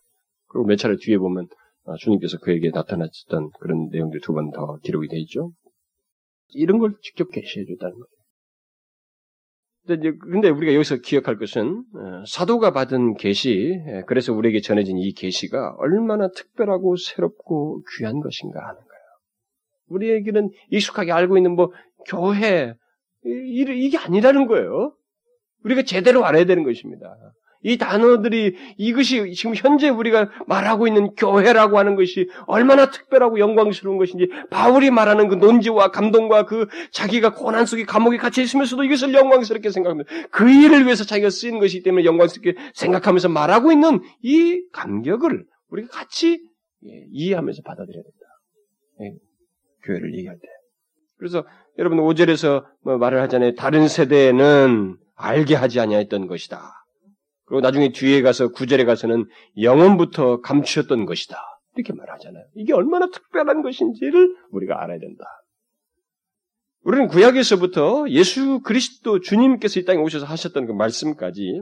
그리고 0.48 0.68
몇 0.68 0.76
차례 0.78 0.96
뒤에 0.98 1.18
보면 1.18 1.48
아, 1.86 1.96
주님께서 2.00 2.38
그에게 2.40 2.70
나타났던 2.72 3.52
그런 3.60 3.90
내용들 3.92 4.22
두 4.22 4.34
번 4.34 4.52
더 4.52 4.78
기록이 4.84 5.08
되어 5.08 5.20
있죠. 5.20 5.52
이런 6.50 6.78
걸 6.80 6.94
직접 7.02 7.30
계시해 7.32 7.66
줬다는 7.66 7.94
거예요. 7.96 8.15
근데 9.88 10.50
우리가 10.50 10.74
여기서 10.74 10.98
기억할 10.98 11.38
것은 11.38 11.84
어, 11.94 12.24
사도가 12.28 12.72
받은 12.72 13.16
계시, 13.18 13.80
예, 13.88 14.02
그래서 14.08 14.34
우리에게 14.34 14.62
전해진 14.62 14.98
이 14.98 15.14
계시가 15.14 15.76
얼마나 15.78 16.30
특별하고 16.30 16.96
새롭고 16.96 17.84
귀한 17.98 18.20
것인가 18.20 18.60
하는 18.60 18.74
거예요. 18.74 19.04
우리에게는 19.90 20.50
익숙하게 20.72 21.12
알고 21.12 21.38
있는 21.38 21.56
뭐 21.56 21.72
교회 22.08 22.74
이게 23.26 23.98
아니라는 23.98 24.48
거예요. 24.48 24.96
우리가 25.64 25.84
제대로 25.84 26.26
알아야 26.26 26.46
되는 26.46 26.64
것입니다. 26.64 27.16
이 27.66 27.80
단어들이 27.80 28.56
이것이 28.78 29.34
지금 29.34 29.56
현재 29.56 29.90
우리가 29.90 30.30
말하고 30.46 30.88
있는 30.88 31.16
교회라고 31.16 31.80
하는 31.80 31.96
것이 31.96 32.30
얼마나 32.46 32.92
특별하고 32.92 33.40
영광스러운 33.40 33.98
것인지 33.98 34.30
바울이 34.52 34.92
말하는 34.92 35.28
그 35.28 35.36
논지와 35.36 35.90
감동과 35.90 36.46
그 36.46 36.68
자기가 36.92 37.34
고난 37.34 37.66
속에 37.66 37.84
감옥에 37.84 38.18
갇혀 38.18 38.44
있으면서도 38.44 38.84
이것을 38.84 39.16
영광스럽게 39.16 39.72
생각합니다. 39.72 40.08
그 40.30 40.48
일을 40.48 40.86
위해서 40.86 41.04
자기가 41.04 41.32
쓰인 41.32 41.58
것이기 41.58 41.82
때문에 41.82 42.06
영광스럽게 42.06 42.54
생각하면서 42.76 43.30
말하고 43.30 43.72
있는 43.72 44.00
이 44.22 44.62
감격을 44.72 45.46
우리가 45.72 45.88
같이 45.90 46.40
예, 46.86 46.90
이해하면서 47.12 47.64
받아들여야 47.66 48.04
된다. 48.04 48.26
예, 49.02 49.14
교회를 49.86 50.16
얘기할 50.18 50.36
때. 50.36 50.48
그래서 51.18 51.44
여러분 51.80 51.98
5절에서 51.98 52.64
뭐 52.84 53.00
말을 53.00 53.20
하잖아요. 53.24 53.56
다른 53.56 53.88
세대에는 53.88 54.98
알게 55.16 55.56
하지 55.56 55.80
아니했던 55.80 56.28
것이다. 56.28 56.85
그리고 57.46 57.62
나중에 57.62 57.92
뒤에 57.92 58.22
가서 58.22 58.50
구절에 58.50 58.86
가서는 58.86 59.26
영원부터 59.62 60.42
감추었던 60.42 61.06
것이다. 61.06 61.38
이렇게 61.76 61.94
말하잖아요. 61.94 62.44
이게 62.56 62.74
얼마나 62.74 63.10
특별한 63.10 63.62
것인지를 63.62 64.36
우리가 64.52 64.82
알아야 64.82 65.00
된다. 65.00 65.26
우리는 66.82 67.08
구약에서부터 67.08 68.10
예수 68.10 68.62
그리스도 68.62 69.20
주님께서 69.20 69.80
이 69.80 69.86
땅에 69.86 70.00
오셔서 70.00 70.26
하셨던 70.26 70.68
그 70.68 70.72
말씀까지 70.72 71.62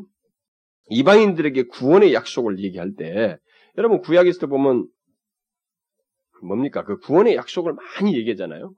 이방인들에게 0.90 1.64
구원의 1.64 2.14
약속을 2.14 2.60
얘기할 2.60 2.96
때 2.96 3.38
여러분 3.78 4.02
구약에서 4.02 4.48
보면 4.48 4.88
뭡니까? 6.44 6.84
그 6.84 6.98
구원의 7.00 7.36
약속을 7.36 7.74
많이 7.74 8.18
얘기하잖아요. 8.18 8.74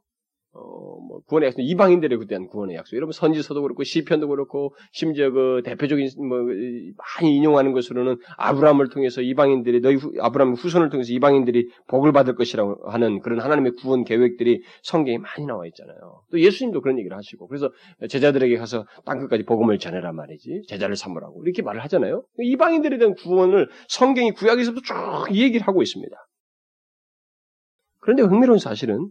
구원의 1.28 1.48
약속, 1.48 1.62
이방인들에 1.62 2.18
대한 2.28 2.48
구원의 2.48 2.76
약속. 2.76 2.96
여러분, 2.96 3.12
선지서도 3.12 3.62
그렇고, 3.62 3.84
시편도 3.84 4.28
그렇고, 4.28 4.76
심지어 4.92 5.32
그 5.32 5.62
대표적인, 5.64 6.10
뭐, 6.28 6.40
많이 6.40 7.36
인용하는 7.36 7.72
것으로는 7.74 8.18
아브라함을 8.38 8.90
통해서 8.90 9.22
이방인들이, 9.22 9.82
너희 9.82 9.96
후, 9.96 10.14
아브라함 10.20 10.54
후손을 10.54 10.90
통해서 10.90 11.12
이방인들이 11.14 11.70
복을 11.88 12.12
받을 12.12 12.36
것이라고 12.36 12.90
하는 12.90 13.20
그런 13.20 13.40
하나님의 13.40 13.74
구원 13.74 14.04
계획들이 14.04 14.62
성경에 14.84 15.18
많이 15.18 15.46
나와 15.46 15.66
있잖아요. 15.68 16.22
또 16.32 16.40
예수님도 16.40 16.82
그런 16.82 16.98
얘기를 17.00 17.16
하시고, 17.16 17.48
그래서 17.48 17.72
제자들에게 18.08 18.58
가서 18.58 18.86
땅 19.06 19.20
끝까지 19.20 19.44
복음을 19.44 19.78
전해라 19.80 20.12
말이지. 20.12 20.64
제자를 20.68 20.96
삼으라고. 20.96 21.44
이렇게 21.44 21.62
말을 21.62 21.84
하잖아요. 21.84 22.24
이방인들에 22.40 22.98
대한 22.98 23.14
구원을 23.16 23.70
성경이 23.88 24.32
구약에서부터 24.32 24.82
쭉 24.86 25.36
얘기를 25.36 25.68
하고 25.68 25.82
있습니다. 25.82 26.16
그런데 28.00 28.22
흥미로운 28.22 28.60
사실은 28.60 29.10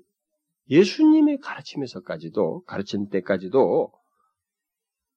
예수님의 0.68 1.38
가르침에서까지도, 1.40 2.64
가르친 2.64 3.08
때까지도 3.08 3.92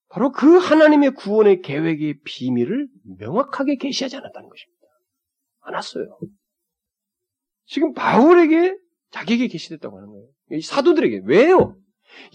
바로 0.10 0.32
그 0.32 0.58
하나님의 0.58 1.12
구원의 1.12 1.62
계획의 1.62 2.22
비밀을 2.24 2.88
명확하게 3.20 3.76
계시하지 3.76 4.18
않았다는 4.18 4.50
것입니다. 4.50 4.78
않았어요. 5.62 6.18
지금 7.66 7.94
바울에게 7.94 8.78
자기에게 9.12 9.48
계시됐다고 9.48 9.98
하는 9.98 10.10
거예요. 10.10 10.62
사도들에게. 10.62 11.24
왜요? 11.26 11.78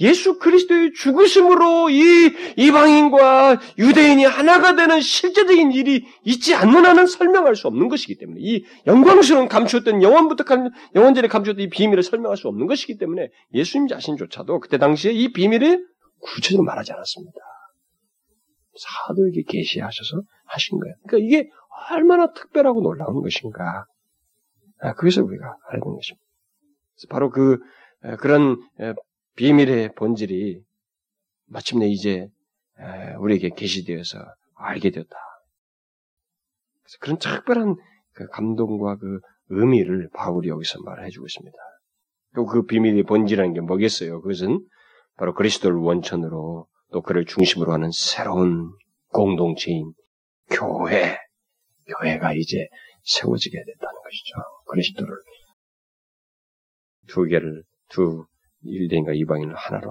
예수 0.00 0.38
그리스도의 0.38 0.92
죽으심으로 0.94 1.90
이 1.90 2.30
이방인과 2.56 3.60
유대인이 3.78 4.24
하나가 4.24 4.74
되는 4.74 5.00
실제적인 5.00 5.72
일이 5.72 6.04
있지 6.24 6.54
않는 6.54 6.84
한은 6.84 7.06
설명할 7.06 7.56
수 7.56 7.66
없는 7.68 7.88
것이기 7.88 8.18
때문에 8.18 8.40
이 8.40 8.64
영광스러운 8.86 9.48
감추었던 9.48 10.02
영원부터 10.02 10.44
영원전에 10.94 11.28
감추었던 11.28 11.64
이 11.64 11.68
비밀을 11.68 12.02
설명할 12.02 12.36
수 12.36 12.48
없는 12.48 12.66
것이기 12.66 12.98
때문에 12.98 13.28
예수님 13.54 13.88
자신조차도 13.88 14.60
그때 14.60 14.78
당시에 14.78 15.12
이 15.12 15.32
비밀을 15.32 15.86
구체적으로 16.20 16.64
말하지 16.64 16.92
않았습니다. 16.92 17.38
사도에게 18.74 19.42
계시하셔서 19.46 20.22
하신 20.46 20.78
거예요. 20.78 20.94
그러니까 21.06 21.26
이게 21.26 21.50
얼마나 21.90 22.32
특별하고 22.32 22.80
놀라운 22.80 23.22
것인가. 23.22 23.86
아, 24.80 24.94
그것을 24.94 25.22
우리가 25.22 25.44
알아야 25.44 25.80
되는 25.80 25.94
것입니다. 25.94 26.26
바로 27.10 27.30
그 27.30 27.58
그런 28.18 28.56
비밀의 29.36 29.94
본질이 29.94 30.62
마침내 31.46 31.88
이제 31.88 32.28
우리에게 33.18 33.50
계시되어서 33.50 34.18
알게 34.54 34.90
되었다. 34.90 35.16
그래서 36.82 36.98
그런 37.00 37.18
특별한 37.18 37.76
그 38.12 38.26
감동과 38.28 38.96
그 38.96 39.20
의미를 39.48 40.08
바울이 40.14 40.48
여기서 40.48 40.80
말해주고 40.82 41.26
있습니다. 41.26 41.56
또그 42.34 42.66
비밀의 42.66 43.02
본질이라는 43.04 43.54
게 43.54 43.60
뭐겠어요? 43.60 44.20
그것은 44.22 44.66
바로 45.16 45.34
그리스도를 45.34 45.76
원천으로 45.76 46.66
또 46.92 47.02
그를 47.02 47.24
중심으로 47.26 47.72
하는 47.72 47.90
새로운 47.92 48.70
공동체인 49.08 49.92
교회, 50.50 51.18
교회가 51.86 52.34
이제 52.34 52.66
세워지게 53.04 53.58
됐다는 53.58 54.00
것이죠. 54.02 54.34
그리스도를 54.68 55.14
두 57.08 57.24
개를 57.24 57.62
두 57.88 58.26
일대인과 58.64 59.12
이방인을 59.14 59.54
하나로 59.54 59.90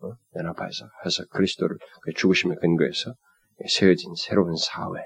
어? 0.00 0.12
연합해서 0.36 0.88
해서 1.04 1.24
그리스도를 1.30 1.78
그 2.02 2.12
죽으심의 2.12 2.58
근거에서 2.60 3.14
세워진 3.68 4.14
새로운 4.16 4.54
사회, 4.56 5.02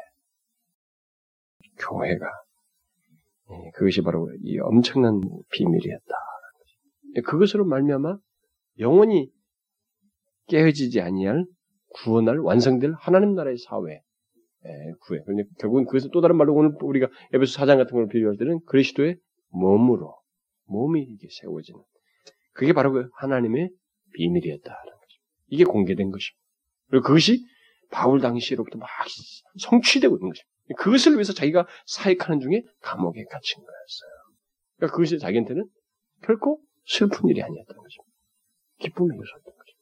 교회가 1.78 2.26
예, 3.52 3.70
그것이 3.74 4.02
바로 4.02 4.28
이 4.42 4.58
엄청난 4.58 5.20
비밀이었다. 5.52 6.14
그것으로 7.24 7.64
말미암아 7.64 8.18
영원히 8.78 9.30
깨어지지 10.46 11.00
아니할 11.00 11.44
구원할 11.94 12.38
완성될 12.38 12.94
하나님 12.98 13.34
나라의 13.34 13.58
사회 13.58 14.02
예, 14.66 14.92
구해. 15.00 15.20
그런데 15.24 15.44
결국은 15.58 15.84
그것을 15.86 16.10
또 16.12 16.20
다른 16.20 16.36
말로 16.36 16.54
오늘 16.54 16.72
우리가 16.80 17.08
에베소 17.32 17.52
사장 17.52 17.78
같은 17.78 17.92
걸 17.92 18.08
비유할 18.08 18.36
때는 18.36 18.60
그리스도의 18.66 19.16
몸으로 19.48 20.20
몸이 20.66 21.02
이게 21.02 21.28
세워지는 21.30 21.80
그게 22.52 22.72
바로 22.72 22.92
그 22.92 23.08
하나님의 23.14 23.70
비밀이었다는 24.14 24.76
거죠. 24.76 25.18
이게 25.48 25.64
공개된 25.64 26.10
것입니다. 26.10 26.40
그리고 26.88 27.04
그것이 27.04 27.44
바울 27.90 28.20
당시로부터 28.20 28.78
막 28.78 28.88
성취되고 29.58 30.16
있는 30.16 30.28
것입니다. 30.28 30.50
그것을 30.78 31.14
위해서 31.14 31.32
자기가 31.32 31.66
사역하는 31.86 32.40
중에 32.40 32.62
감옥에 32.80 33.24
갇힌 33.24 33.58
거였어요. 33.58 34.10
그러니까 34.76 34.94
그것이 34.94 35.18
자기한테는 35.18 35.66
결코 36.22 36.60
슬픈 36.86 37.28
일이 37.28 37.42
아니었다는 37.42 37.82
거죠. 37.82 38.02
기쁨의 38.78 39.18
요소였던 39.18 39.44
거죠. 39.44 39.72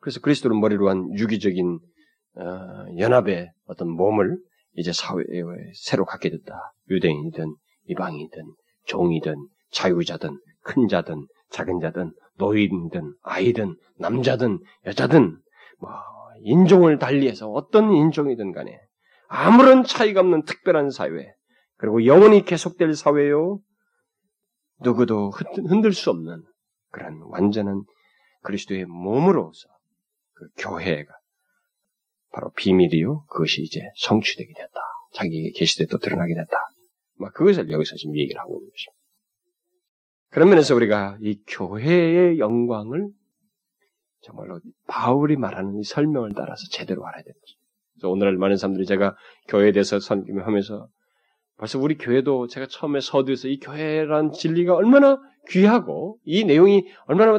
그래서 0.00 0.20
그리스도를 0.20 0.58
머리로 0.58 0.88
한 0.88 1.12
유기적인 1.16 1.78
어, 2.36 2.98
연합의 2.98 3.52
어떤 3.66 3.88
몸을 3.90 4.38
이제 4.74 4.92
사회에 4.92 5.24
새로 5.74 6.04
갖게 6.04 6.30
됐다. 6.30 6.52
유대인이든 6.90 7.54
이방이든 7.86 8.42
종이든 8.86 9.34
자유자든 9.70 10.36
큰 10.64 10.88
자든 10.88 11.26
작은 11.50 11.80
자든 11.80 12.12
노인든 12.38 13.14
아이든 13.22 13.76
남자든 13.98 14.58
여자든 14.86 15.38
뭐 15.78 15.90
인종을 16.42 16.98
달리해서 16.98 17.48
어떤 17.50 17.92
인종이든 17.92 18.52
간에 18.52 18.76
아무런 19.28 19.84
차이가 19.84 20.20
없는 20.20 20.44
특별한 20.44 20.90
사회 20.90 21.32
그리고 21.76 22.04
영원히 22.06 22.44
계속될 22.44 22.94
사회요 22.94 23.60
누구도 24.80 25.30
흔들 25.68 25.92
수 25.92 26.10
없는 26.10 26.42
그런 26.90 27.20
완전한 27.28 27.82
그리스도의 28.42 28.86
몸으로서 28.86 29.68
그 30.32 30.48
교회가 30.58 31.12
바로 32.32 32.50
비밀이요 32.56 33.26
그것이 33.26 33.62
이제 33.62 33.80
성취되게 33.96 34.52
됐다 34.52 34.80
자기에게 35.12 35.52
계시되 35.56 35.86
또 35.86 35.98
드러나게 35.98 36.34
됐다 36.34 36.56
막 37.16 37.32
그것을 37.32 37.70
여기서 37.70 37.94
지금 37.96 38.16
얘기를 38.16 38.40
하고 38.40 38.58
있는 38.58 38.70
것입니다. 38.70 39.03
그런 40.34 40.48
면에서 40.48 40.74
우리가 40.74 41.16
이 41.20 41.40
교회의 41.46 42.40
영광을 42.40 43.08
정말로 44.20 44.58
바울이 44.88 45.36
말하는 45.36 45.78
이 45.78 45.84
설명을 45.84 46.32
따라서 46.34 46.60
제대로 46.72 47.06
알아야 47.06 47.22
되는 47.22 47.34
거죠. 47.34 47.56
그래서 47.92 48.10
오늘날 48.10 48.36
많은 48.36 48.56
사람들이 48.56 48.84
제가 48.84 49.14
교회에 49.46 49.70
대해서 49.70 50.00
선교를 50.00 50.44
하면서 50.44 50.88
벌써 51.56 51.78
우리 51.78 51.96
교회도 51.96 52.48
제가 52.48 52.66
처음에 52.68 52.98
서두에서 52.98 53.46
이 53.46 53.60
교회란 53.60 54.32
진리가 54.32 54.74
얼마나 54.74 55.20
귀하고 55.50 56.18
이 56.24 56.44
내용이 56.44 56.84
얼마나 57.06 57.38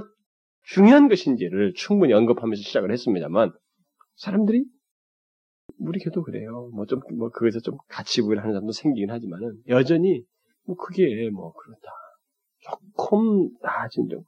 중요한 0.63 1.10
것인지를 1.10 1.73
충분히 1.75 2.13
언급하면서 2.13 2.62
시작을 2.62 2.93
했습니다만 2.93 3.51
사람들이 4.15 4.63
우리 5.79 5.99
교도 5.99 6.23
그래요. 6.23 6.69
뭐 6.73 6.86
좀, 6.86 7.01
뭐, 7.17 7.30
그것에서 7.30 7.59
좀 7.59 7.76
같이 7.89 8.22
보이는 8.22 8.41
하는 8.41 8.53
사람도 8.53 8.72
생기긴 8.72 9.11
하지만은, 9.11 9.57
여전히, 9.67 10.24
뭐, 10.65 10.78
그게 10.78 11.30
뭐, 11.32 11.51
그렇다. 11.51 12.05
조금 12.66 13.49
나아진 13.61 14.07
정 14.09 14.24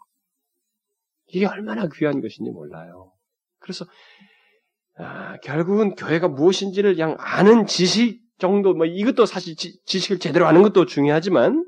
이게 1.28 1.46
얼마나 1.46 1.88
귀한 1.94 2.22
것인지 2.22 2.52
몰라요. 2.52 3.12
그래서 3.60 3.86
아, 4.98 5.38
결국은 5.44 5.96
교회가 5.96 6.28
무엇인지를 6.28 6.96
그냥 6.96 7.16
아는 7.20 7.66
지식 7.66 8.22
정도, 8.40 8.74
뭐 8.74 8.86
이것도 8.86 9.26
사실 9.26 9.56
지, 9.56 9.80
식을 9.86 10.20
제대로 10.20 10.46
아는 10.46 10.62
것도 10.64 10.86
중요하지만 10.86 11.66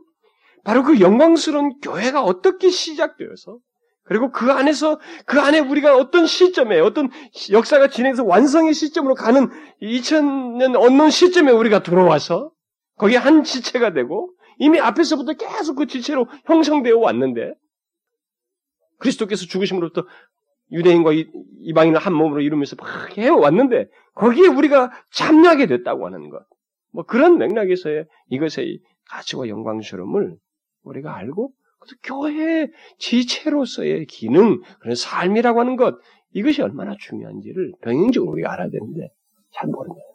바로 0.63 0.83
그 0.83 0.99
영광스러운 0.99 1.79
교회가 1.81 2.23
어떻게 2.23 2.69
시작되어서 2.69 3.57
그리고 4.03 4.31
그 4.31 4.51
안에서 4.51 4.99
그 5.25 5.39
안에 5.39 5.59
우리가 5.59 5.95
어떤 5.95 6.25
시점에 6.25 6.79
어떤 6.79 7.09
역사가 7.51 7.89
진행해서 7.89 8.23
완성의 8.23 8.73
시점으로 8.73 9.13
가는 9.13 9.49
2000년 9.81 10.75
얻는 10.75 11.11
시점에 11.11 11.51
우리가 11.51 11.83
들어와서 11.83 12.51
거기에 12.97 13.17
한 13.17 13.43
지체가 13.43 13.93
되고 13.93 14.33
이미 14.59 14.79
앞에서부터 14.79 15.33
계속 15.33 15.75
그 15.75 15.87
지체로 15.87 16.27
형성되어 16.45 16.97
왔는데 16.97 17.53
그리스도께서 18.99 19.45
죽으심으로부터 19.45 20.05
유대인과 20.71 21.11
이방인을 21.61 21.99
한 21.99 22.13
몸으로 22.13 22.41
이루면서 22.41 22.75
막 22.75 23.17
해왔는데 23.17 23.87
거기에 24.13 24.47
우리가 24.47 24.91
참여하게 25.11 25.65
됐다고 25.65 26.05
하는 26.05 26.29
것. 26.29 26.45
뭐 26.91 27.05
그런 27.05 27.37
맥락에서의 27.37 28.05
이것의 28.29 28.79
가치와 29.09 29.47
영광스러움을 29.47 30.35
우리가 30.83 31.15
알고 31.15 31.51
그래서 31.79 31.95
교회 32.03 32.67
지체로서의 32.97 34.05
기능, 34.07 34.61
그런 34.79 34.95
삶이라고 34.95 35.59
하는 35.61 35.75
것 35.77 35.97
이것이 36.33 36.61
얼마나 36.61 36.95
중요한지를 36.99 37.73
병행적으로 37.81 38.33
우리가 38.33 38.51
알아야 38.53 38.69
되는데 38.69 39.09
잘 39.51 39.69
모른다는 39.69 39.95
거죠. 39.95 40.08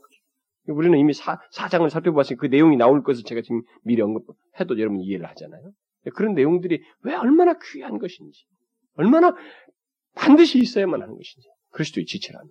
우리는 0.69 0.99
이미 0.99 1.13
사, 1.13 1.41
사장을 1.51 1.89
살펴봤으니 1.91 2.39
그 2.39 2.47
내용이 2.47 2.77
나올 2.77 3.03
것을 3.03 3.25
제가 3.25 3.43
지금 3.43 3.63
미리 3.83 4.01
언급해도 4.03 4.79
여러분 4.79 5.01
이해를 5.01 5.27
하잖아요. 5.31 5.73
그런 6.15 6.35
내용들이 6.35 6.83
왜 7.03 7.15
얼마나 7.15 7.59
귀한 7.59 7.99
것인지, 7.99 8.47
얼마나 8.95 9.35
반드시 10.15 10.59
있어야만 10.59 11.03
하는 11.03 11.15
것인지 11.15 11.49
그리스도의 11.71 12.07
지체라면 12.07 12.49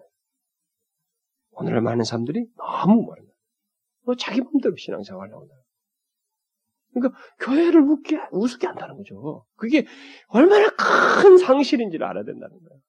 오늘날 1.51 1.81
많은 1.81 2.03
사람들이 2.03 2.45
너무 2.57 3.03
모른다. 3.03 3.31
뭐 4.05 4.15
자기 4.15 4.41
마음대로 4.41 4.75
신앙생활을 4.75 5.33
하고 5.33 5.47
그러니까 6.93 7.17
교회를 7.39 7.81
웃게 7.81 8.19
우습게 8.31 8.67
한다는 8.67 8.97
거죠. 8.97 9.45
그게 9.55 9.85
얼마나 10.27 10.69
큰 10.69 11.37
상실인지를 11.37 12.05
알아야 12.05 12.23
된다는 12.23 12.59
거예요. 12.59 12.81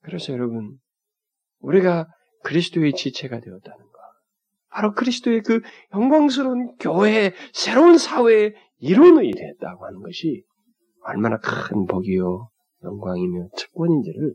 그래서 0.00 0.32
여러분 0.32 0.78
우리가 1.58 2.08
그리스도의 2.44 2.92
지체가 2.92 3.40
되었다는 3.40 3.78
것, 3.78 3.92
바로 4.68 4.92
그리스도의 4.94 5.42
그 5.42 5.60
영광스러운 5.92 6.76
교회, 6.78 7.32
새로운 7.52 7.98
사회의 7.98 8.54
일원이 8.78 9.32
됐다고 9.32 9.86
하는 9.86 10.00
것이 10.00 10.44
얼마나 11.02 11.38
큰 11.38 11.86
복이요, 11.86 12.48
영광이며 12.82 13.48
특권인지를 13.56 14.34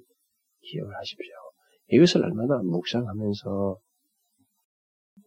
기억을 0.62 0.96
하십시오. 0.96 1.34
이것을 1.92 2.24
얼마나 2.24 2.62
묵상하면서 2.64 3.78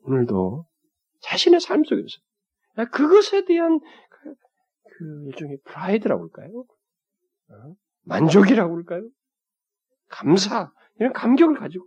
오늘도 0.04 0.64
자신의 1.20 1.60
삶 1.60 1.84
속에서 1.84 2.18
그것에 2.90 3.44
대한 3.44 3.80
그, 3.80 4.34
그 4.84 5.28
일종의 5.28 5.58
프라이드라고 5.64 6.22
할까요? 6.22 6.64
어? 7.50 7.74
만족이라고 8.04 8.76
할까요? 8.76 9.08
감사 10.08 10.72
이런 10.98 11.12
감격을 11.12 11.58
가지고 11.58 11.86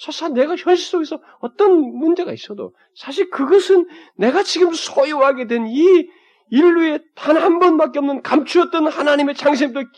설사 0.00 0.28
내가 0.28 0.56
현실 0.56 0.86
속에서 0.86 1.20
어떤 1.40 1.78
문제가 1.78 2.32
있어도 2.32 2.74
사실 2.94 3.28
그것은 3.30 3.86
내가 4.16 4.42
지금 4.42 4.72
소유하게 4.72 5.46
된 5.46 5.66
이 5.66 6.08
인류의 6.50 7.00
단 7.14 7.36
한 7.36 7.58
번밖에 7.60 7.98
없는 8.00 8.22
감추었던 8.22 8.88
하나님의 8.88 9.34
창세부터 9.36 9.88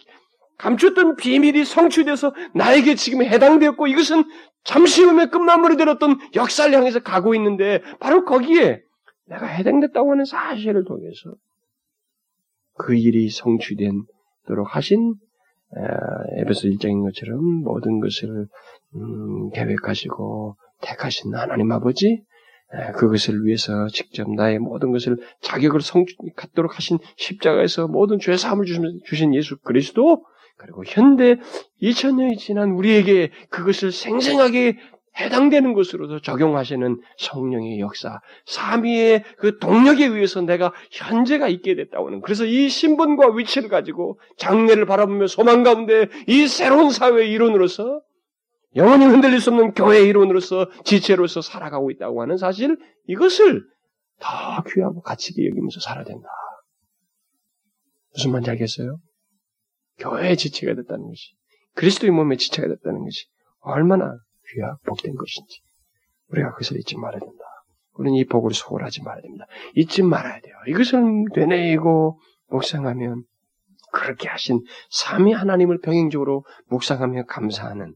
감추었던 0.58 1.16
비밀이 1.16 1.64
성취돼서 1.64 2.34
나에게 2.54 2.94
지금 2.94 3.22
해당되었고 3.22 3.86
이것은 3.86 4.24
잠시 4.64 5.02
후에 5.02 5.26
끝마무리 5.26 5.76
되었던 5.76 6.18
역사를 6.34 6.72
향해서 6.72 7.00
가고 7.00 7.34
있는데 7.34 7.80
바로 8.00 8.24
거기에 8.24 8.82
내가 9.26 9.46
해당됐다고 9.46 10.12
하는 10.12 10.24
사실을 10.24 10.84
통해서 10.84 11.34
그 12.74 12.94
일이 12.94 13.30
성취된도록 13.30 14.06
하신 14.76 15.14
에베소 16.38 16.68
1장인 16.68 17.02
것처럼 17.02 17.42
모든 17.62 18.00
것을 18.00 18.46
음, 18.94 19.50
계획하시고 19.50 20.56
택하신 20.82 21.34
하나님 21.34 21.72
아버지 21.72 22.22
그것을 22.94 23.44
위해서 23.44 23.86
직접 23.88 24.30
나의 24.30 24.58
모든 24.58 24.92
것을 24.92 25.18
자격을 25.42 25.82
성 25.82 26.04
갖도록 26.36 26.76
하신 26.76 26.98
십자가에서 27.16 27.86
모든 27.86 28.18
죄 28.18 28.36
사함을 28.36 28.64
주신 29.04 29.34
예수 29.34 29.58
그리스도 29.58 30.24
그리고 30.56 30.82
현대 30.86 31.36
2000년이 31.82 32.38
지난 32.38 32.70
우리에게 32.70 33.30
그것을 33.50 33.92
생생하게 33.92 34.78
해당되는 35.18 35.74
것으로서 35.74 36.20
적용하시는 36.20 37.00
성령의 37.18 37.80
역사, 37.80 38.20
삼위의 38.46 39.24
그 39.38 39.58
동력에 39.58 40.06
의해서 40.06 40.40
내가 40.40 40.72
현재가 40.90 41.48
있게 41.48 41.74
됐다고 41.74 42.06
하는. 42.06 42.20
그래서 42.22 42.44
이 42.44 42.68
신분과 42.68 43.34
위치를 43.34 43.68
가지고 43.68 44.18
장래를 44.38 44.86
바라보며 44.86 45.26
소망 45.26 45.62
가운데 45.62 46.08
이 46.26 46.46
새로운 46.46 46.90
사회의 46.90 47.30
이론으로서 47.30 48.00
영원히 48.74 49.04
흔들릴 49.04 49.40
수 49.40 49.50
없는 49.50 49.74
교회의 49.74 50.08
이론으로서 50.08 50.70
지체로서 50.84 51.42
살아가고 51.42 51.90
있다고 51.90 52.22
하는 52.22 52.38
사실, 52.38 52.78
이것을 53.06 53.62
더 54.18 54.62
귀하고 54.72 55.02
가치있게 55.02 55.46
여기면서 55.46 55.80
살아야 55.80 56.04
된다. 56.04 56.26
무슨 58.14 58.30
말인지 58.30 58.50
알겠어요? 58.50 58.98
교회의 59.98 60.38
지체가 60.38 60.74
됐다는 60.74 61.06
것이, 61.06 61.34
그리스도의 61.74 62.12
몸의 62.12 62.38
지체가 62.38 62.66
됐다는 62.66 63.00
것이 63.04 63.26
얼마나 63.60 64.16
귀하 64.52 64.76
복된 64.84 65.14
것인지 65.14 65.62
우리가 66.28 66.52
그것을 66.52 66.78
잊지 66.78 66.96
말아야 66.96 67.20
된다. 67.20 67.44
우리는 67.94 68.16
이 68.16 68.24
복을 68.24 68.54
소홀하지 68.54 69.02
말아야 69.02 69.22
됩니다. 69.22 69.46
잊지 69.74 70.02
말아야 70.02 70.40
돼요. 70.40 70.54
이것을 70.66 71.24
되뇌이고 71.34 72.18
묵상하면 72.48 73.24
그렇게 73.92 74.28
하신 74.28 74.60
삼위 74.90 75.32
하나님을 75.32 75.80
병행적으로 75.80 76.44
묵상하며 76.68 77.24
감사하는 77.26 77.94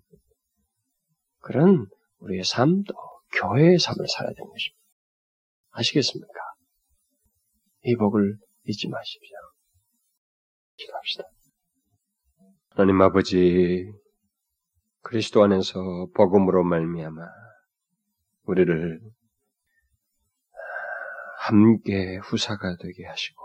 그런 1.41 1.87
우리의 2.19 2.45
삶도 2.45 2.93
교회의 3.41 3.79
삶을 3.79 4.07
살아야 4.09 4.35
되는 4.35 4.51
것입니다. 4.51 4.83
아시겠습니까? 5.71 6.29
이 7.85 7.97
복을 7.97 8.37
잊지 8.65 8.89
마십시오. 8.89 9.37
기도합시다. 10.77 11.25
하나님 12.71 13.01
아버지 13.01 13.91
그리스도 15.09 15.45
안에서 15.45 16.09
복음으로 16.17 16.65
말미암아 16.65 17.23
우리를 18.43 19.01
함께 21.39 22.17
후사가 22.17 22.77
되게 22.81 23.07
하시고 23.07 23.41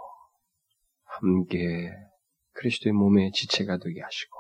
함께 1.04 1.92
그리스도의 2.54 2.94
몸의 2.94 3.32
지체가 3.34 3.78
되게 3.78 4.02
하시고 4.02 4.40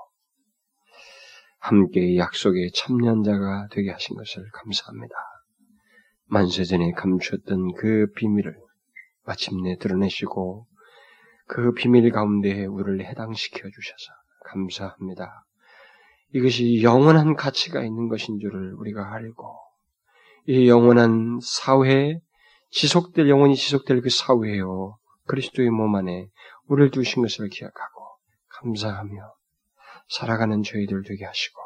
함께 1.59 2.17
약속의 2.17 2.71
참여자가 2.71 3.67
되게 3.69 3.91
하신 3.91 4.17
것을 4.17 4.49
감사합니다. 4.53 5.13
만세전에 6.25 6.93
감추었던 6.93 7.75
그 7.75 8.07
비밀을 8.15 8.59
마침내 9.25 9.77
드러내시고 9.77 10.65
그 11.45 11.73
비밀 11.73 12.09
가운데 12.09 12.65
우리를 12.65 13.05
해당시켜 13.05 13.69
주셔서 13.69 14.11
감사합니다. 14.45 15.45
이것이 16.33 16.81
영원한 16.81 17.35
가치가 17.35 17.83
있는 17.83 18.07
것인 18.07 18.39
줄을 18.39 18.73
우리가 18.75 19.13
알고 19.13 19.59
이 20.47 20.69
영원한 20.69 21.39
사회 21.41 22.19
지속될 22.71 23.29
영원히 23.29 23.55
지속될 23.55 24.01
그 24.01 24.09
사회요. 24.09 24.97
그리스도의 25.27 25.69
몸 25.69 25.95
안에 25.95 26.27
우리를 26.67 26.91
두신 26.91 27.21
것을 27.21 27.49
기억하고 27.49 28.07
감사하며 28.47 29.33
살아가는 30.07 30.63
저희들 30.63 31.03
되게 31.03 31.25
하시고 31.25 31.61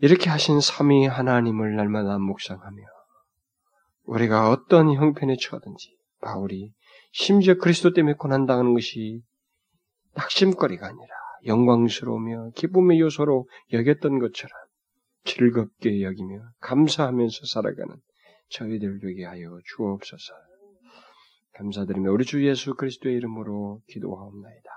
이렇게 0.00 0.30
하신 0.30 0.60
삼위 0.60 1.06
하나님을 1.06 1.74
날마다 1.76 2.18
묵상하며 2.18 2.82
우리가 4.04 4.50
어떤 4.50 4.94
형편에 4.94 5.36
처하든지 5.40 5.98
바울이 6.20 6.72
심지어 7.12 7.54
그리스도 7.54 7.92
때문에 7.92 8.14
고난당하는 8.14 8.74
것이 8.74 9.22
낙심거리가 10.14 10.86
아니라 10.86 11.17
영광스러우며 11.46 12.50
기쁨의 12.54 13.00
요소로 13.00 13.48
여겼던 13.72 14.18
것처럼 14.18 14.52
즐겁게 15.24 16.02
여기며 16.02 16.42
감사하면서 16.60 17.46
살아가는 17.46 17.96
저희들 18.50 19.00
되게 19.00 19.24
하여 19.24 19.58
주옵소서. 19.64 20.34
감사드리며 21.54 22.12
우리 22.12 22.24
주 22.24 22.46
예수 22.46 22.74
그리스도의 22.74 23.16
이름으로 23.16 23.82
기도하옵나이다. 23.88 24.70